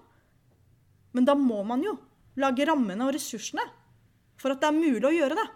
Men 1.15 1.25
da 1.25 1.35
må 1.37 1.61
man 1.67 1.83
jo 1.83 1.95
lage 2.39 2.67
rammene 2.69 3.07
og 3.07 3.15
ressursene 3.15 3.63
for 4.39 4.53
at 4.53 4.61
det 4.61 4.69
er 4.69 4.77
mulig 4.77 5.07
å 5.07 5.15
gjøre 5.15 5.37
det. 5.39 5.47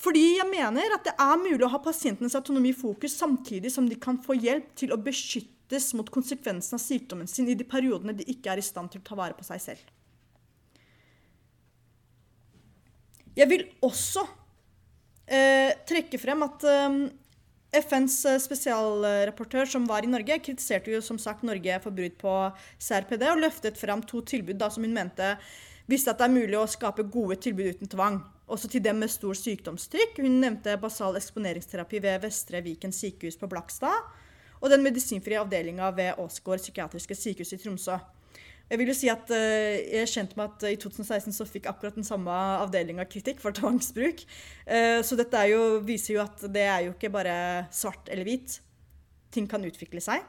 Fordi 0.00 0.22
jeg 0.38 0.48
mener 0.48 0.96
at 0.96 1.04
det 1.10 1.12
er 1.20 1.40
mulig 1.40 1.64
å 1.66 1.72
ha 1.74 1.80
pasientenes 1.84 2.36
autonomi 2.38 2.72
i 2.72 2.76
fokus 2.76 3.18
samtidig 3.20 3.72
som 3.72 3.88
de 3.88 3.98
kan 4.00 4.16
få 4.24 4.36
hjelp 4.38 4.70
til 4.78 4.94
å 4.94 5.00
beskyttes 5.00 5.90
mot 5.96 6.08
konsekvensen 6.12 6.78
av 6.78 6.82
sykdommen 6.82 7.28
sin 7.28 7.50
i 7.52 7.56
de 7.58 7.66
periodene 7.68 8.16
de 8.16 8.24
ikke 8.32 8.52
er 8.52 8.62
i 8.62 8.64
stand 8.64 8.92
til 8.92 9.02
å 9.02 9.08
ta 9.10 9.18
vare 9.18 9.36
på 9.36 9.44
seg 9.44 9.60
selv. 9.60 9.82
Jeg 13.36 13.46
vil 13.52 13.66
også 13.86 14.24
eh, 15.28 15.76
trekke 15.86 16.18
frem 16.20 16.48
at 16.48 16.64
eh, 16.66 16.88
FNs 17.70 18.24
eh, 18.26 18.38
spesialrapportør 18.42 19.68
som 19.70 19.86
var 19.86 20.04
i 20.04 20.10
Norge, 20.10 20.40
kritiserte 20.42 20.90
jo 20.90 21.00
som 21.04 21.18
sagt 21.22 21.44
Norge 21.46 21.76
for 21.84 21.94
brudd 21.94 22.16
på 22.18 22.34
CRPD 22.82 23.28
og 23.30 23.42
løftet 23.44 23.78
fram 23.78 24.02
to 24.02 24.24
tilbud 24.26 24.58
da, 24.58 24.70
som 24.74 24.86
hun 24.86 24.96
mente 24.96 25.36
visste 25.90 26.10
at 26.10 26.18
det 26.18 26.26
er 26.26 26.34
mulig 26.34 26.58
å 26.58 26.66
skape 26.70 27.06
gode 27.10 27.38
tilbud 27.42 27.76
uten 27.76 27.90
tvang. 27.90 28.20
Også 28.50 28.70
til 28.70 28.82
dem 28.82 28.98
med 28.98 29.10
stor 29.10 29.36
sykdomstrykk. 29.38 30.18
Hun 30.22 30.40
nevnte 30.42 30.74
basal 30.82 31.18
eksponeringsterapi 31.18 32.00
ved 32.02 32.24
Vestre 32.24 32.62
Viken 32.66 32.94
sykehus 32.94 33.38
på 33.38 33.48
Blakstad 33.50 34.10
og 34.60 34.72
den 34.72 34.82
medisinfrie 34.84 35.38
avdelinga 35.40 35.92
ved 35.96 36.18
Åsgård 36.20 36.60
psykiatriske 36.60 37.16
sykehus 37.16 37.54
i 37.54 37.60
Tromsø. 37.62 38.00
Jeg 38.70 38.78
vil 38.78 38.90
jo 38.92 38.94
si 38.94 39.08
at 39.10 39.30
uh, 39.34 39.36
jeg 39.74 40.04
er 40.04 40.10
kjent 40.10 40.36
med 40.38 40.46
at 40.46 40.66
i 40.70 40.76
2016 40.78 41.34
så 41.34 41.46
fikk 41.48 41.66
akkurat 41.66 41.96
den 41.98 42.06
samme 42.06 42.30
avdelinga 42.30 43.06
kritikk 43.10 43.40
for 43.42 43.54
tvangsbruk. 43.56 44.22
Uh, 44.62 45.00
så 45.06 45.18
dette 45.18 45.42
jo, 45.50 45.80
viser 45.86 46.14
jo 46.14 46.22
at 46.22 46.44
det 46.54 46.66
er 46.68 46.84
jo 46.86 46.94
ikke 46.94 47.10
bare 47.12 47.34
svart 47.74 48.10
eller 48.12 48.28
hvit. 48.28 48.60
Ting 49.34 49.50
kan 49.50 49.66
utvikle 49.66 50.02
seg. 50.04 50.22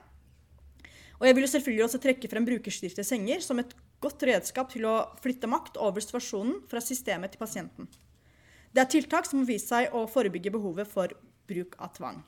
Og 1.22 1.28
jeg 1.30 1.38
vil 1.38 1.46
jo 1.46 1.52
selvfølgelig 1.54 1.86
også 1.86 2.02
trekke 2.02 2.30
frem 2.32 2.48
brukerstyrte 2.50 3.06
senger 3.06 3.46
som 3.46 3.62
et 3.62 3.76
godt 4.02 4.26
redskap 4.26 4.72
til 4.74 4.88
å 4.90 4.96
flytte 5.22 5.50
makt 5.50 5.78
over 5.78 6.02
situasjonen 6.02 6.64
fra 6.70 6.82
systemet 6.82 7.36
til 7.36 7.44
pasienten. 7.44 7.90
Det 8.74 8.82
er 8.82 8.90
tiltak 8.90 9.28
som 9.30 9.42
må 9.42 9.46
vise 9.46 9.70
seg 9.70 9.94
å 9.94 10.08
forebygge 10.10 10.54
behovet 10.56 10.90
for 10.90 11.14
bruk 11.46 11.76
av 11.78 11.94
tvang. 11.94 12.22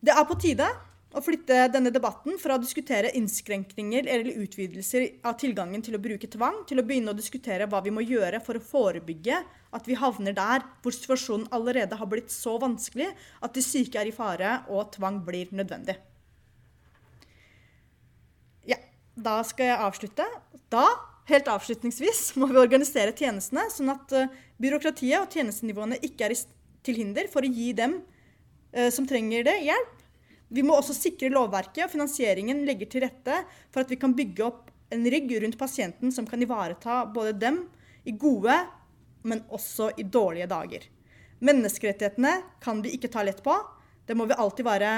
Det 0.00 0.14
er 0.14 0.24
på 0.28 0.38
tide 0.40 0.68
å 1.14 1.22
flytte 1.22 1.68
denne 1.72 1.92
debatten 1.94 2.34
fra 2.40 2.56
å 2.56 2.60
diskutere 2.60 3.12
innskrenkninger 3.16 4.08
eller 4.10 4.40
utvidelser 4.42 5.06
av 5.26 5.36
tilgangen 5.40 5.84
til 5.84 5.96
å 5.96 6.02
bruke 6.02 6.28
tvang, 6.30 6.64
til 6.68 6.82
å 6.82 6.84
begynne 6.86 7.14
å 7.14 7.16
diskutere 7.16 7.68
hva 7.70 7.80
vi 7.84 7.92
må 7.94 8.02
gjøre 8.04 8.40
for 8.44 8.58
å 8.58 8.64
forebygge 8.64 9.38
at 9.76 9.88
vi 9.88 9.96
havner 9.98 10.36
der 10.36 10.66
hvor 10.82 10.94
situasjonen 10.94 11.48
allerede 11.54 11.96
har 11.96 12.10
blitt 12.10 12.34
så 12.34 12.56
vanskelig 12.60 13.08
at 13.40 13.54
de 13.54 13.64
syke 13.64 14.00
er 14.02 14.10
i 14.10 14.14
fare 14.14 14.58
og 14.66 14.90
tvang 14.96 15.22
blir 15.24 15.52
nødvendig. 15.54 15.96
Ja, 18.66 18.80
da 19.14 19.38
skal 19.46 19.70
jeg 19.70 19.82
avslutte. 19.86 20.28
Da, 20.72 20.84
helt 21.30 21.48
avslutningsvis, 21.54 22.28
må 22.40 22.50
vi 22.50 22.60
organisere 22.60 23.14
tjenestene 23.16 23.68
sånn 23.72 23.94
at 23.94 24.16
uh, 24.16 24.30
byråkratiet 24.60 25.22
og 25.22 25.30
tjenestenivåene 25.32 26.02
ikke 26.02 26.28
er 26.28 26.40
til 26.86 26.98
hinder 26.98 27.30
for 27.30 27.46
å 27.46 27.50
gi 27.50 27.72
dem 27.78 28.00
uh, 28.02 28.90
som 28.92 29.06
trenger 29.08 29.46
det, 29.46 29.60
hjelp 29.70 29.95
vi 30.48 30.62
må 30.62 30.76
også 30.78 30.94
sikre 30.94 31.32
lovverket 31.32 31.86
og 31.86 31.92
finansieringen 31.92 32.62
legger 32.66 32.90
til 32.90 33.02
rette 33.06 33.40
for 33.74 33.82
at 33.82 33.90
vi 33.90 33.98
kan 33.98 34.14
bygge 34.16 34.44
opp 34.46 34.70
en 34.94 35.06
rygg 35.10 35.32
rundt 35.42 35.58
pasienten 35.58 36.12
som 36.14 36.26
kan 36.28 36.42
ivareta 36.42 37.00
både 37.10 37.34
dem 37.40 37.64
i 38.06 38.14
gode, 38.14 38.54
men 39.26 39.42
også 39.50 39.90
i 39.98 40.04
dårlige 40.06 40.46
dager. 40.50 40.84
Menneskerettighetene 41.42 42.36
kan 42.62 42.78
vi 42.84 42.94
ikke 42.94 43.10
ta 43.12 43.24
lett 43.26 43.42
på. 43.44 43.56
Det 44.06 44.14
må 44.14 44.28
vi 44.30 44.38
alltid 44.38 44.68
være, 44.68 44.92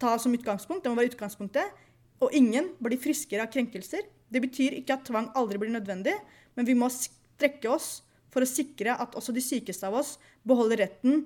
ta 0.00 0.14
som 0.18 0.32
utgangspunkt. 0.32 0.82
Det 0.82 0.90
må 0.90 0.96
være 0.96 1.12
utgangspunktet. 1.12 1.84
Og 2.24 2.32
ingen 2.34 2.72
blir 2.80 2.98
friskere 3.00 3.44
av 3.44 3.52
krenkelser. 3.52 4.08
Det 4.32 4.40
betyr 4.42 4.80
ikke 4.80 4.96
at 4.96 5.06
tvang 5.08 5.28
aldri 5.38 5.60
blir 5.60 5.72
nødvendig, 5.72 6.16
men 6.56 6.66
vi 6.68 6.76
må 6.76 6.88
strekke 6.92 7.68
oss 7.70 7.98
for 8.32 8.44
å 8.44 8.48
sikre 8.48 8.96
at 9.00 9.14
også 9.16 9.32
de 9.36 9.44
sykeste 9.44 9.86
av 9.88 10.00
oss 10.00 10.16
beholder 10.48 10.84
retten 10.84 11.22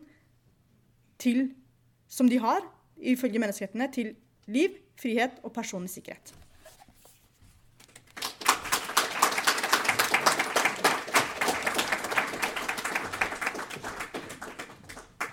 til, 1.23 1.49
som 2.11 2.29
de 2.31 2.39
har, 2.43 2.63
ifølge 3.03 3.39
menneskerettene 3.43 3.89
til 3.93 4.15
liv, 4.47 4.79
frihet 5.01 5.43
og 5.43 5.53
personlig 5.53 5.91
sikkerhet. 5.91 6.35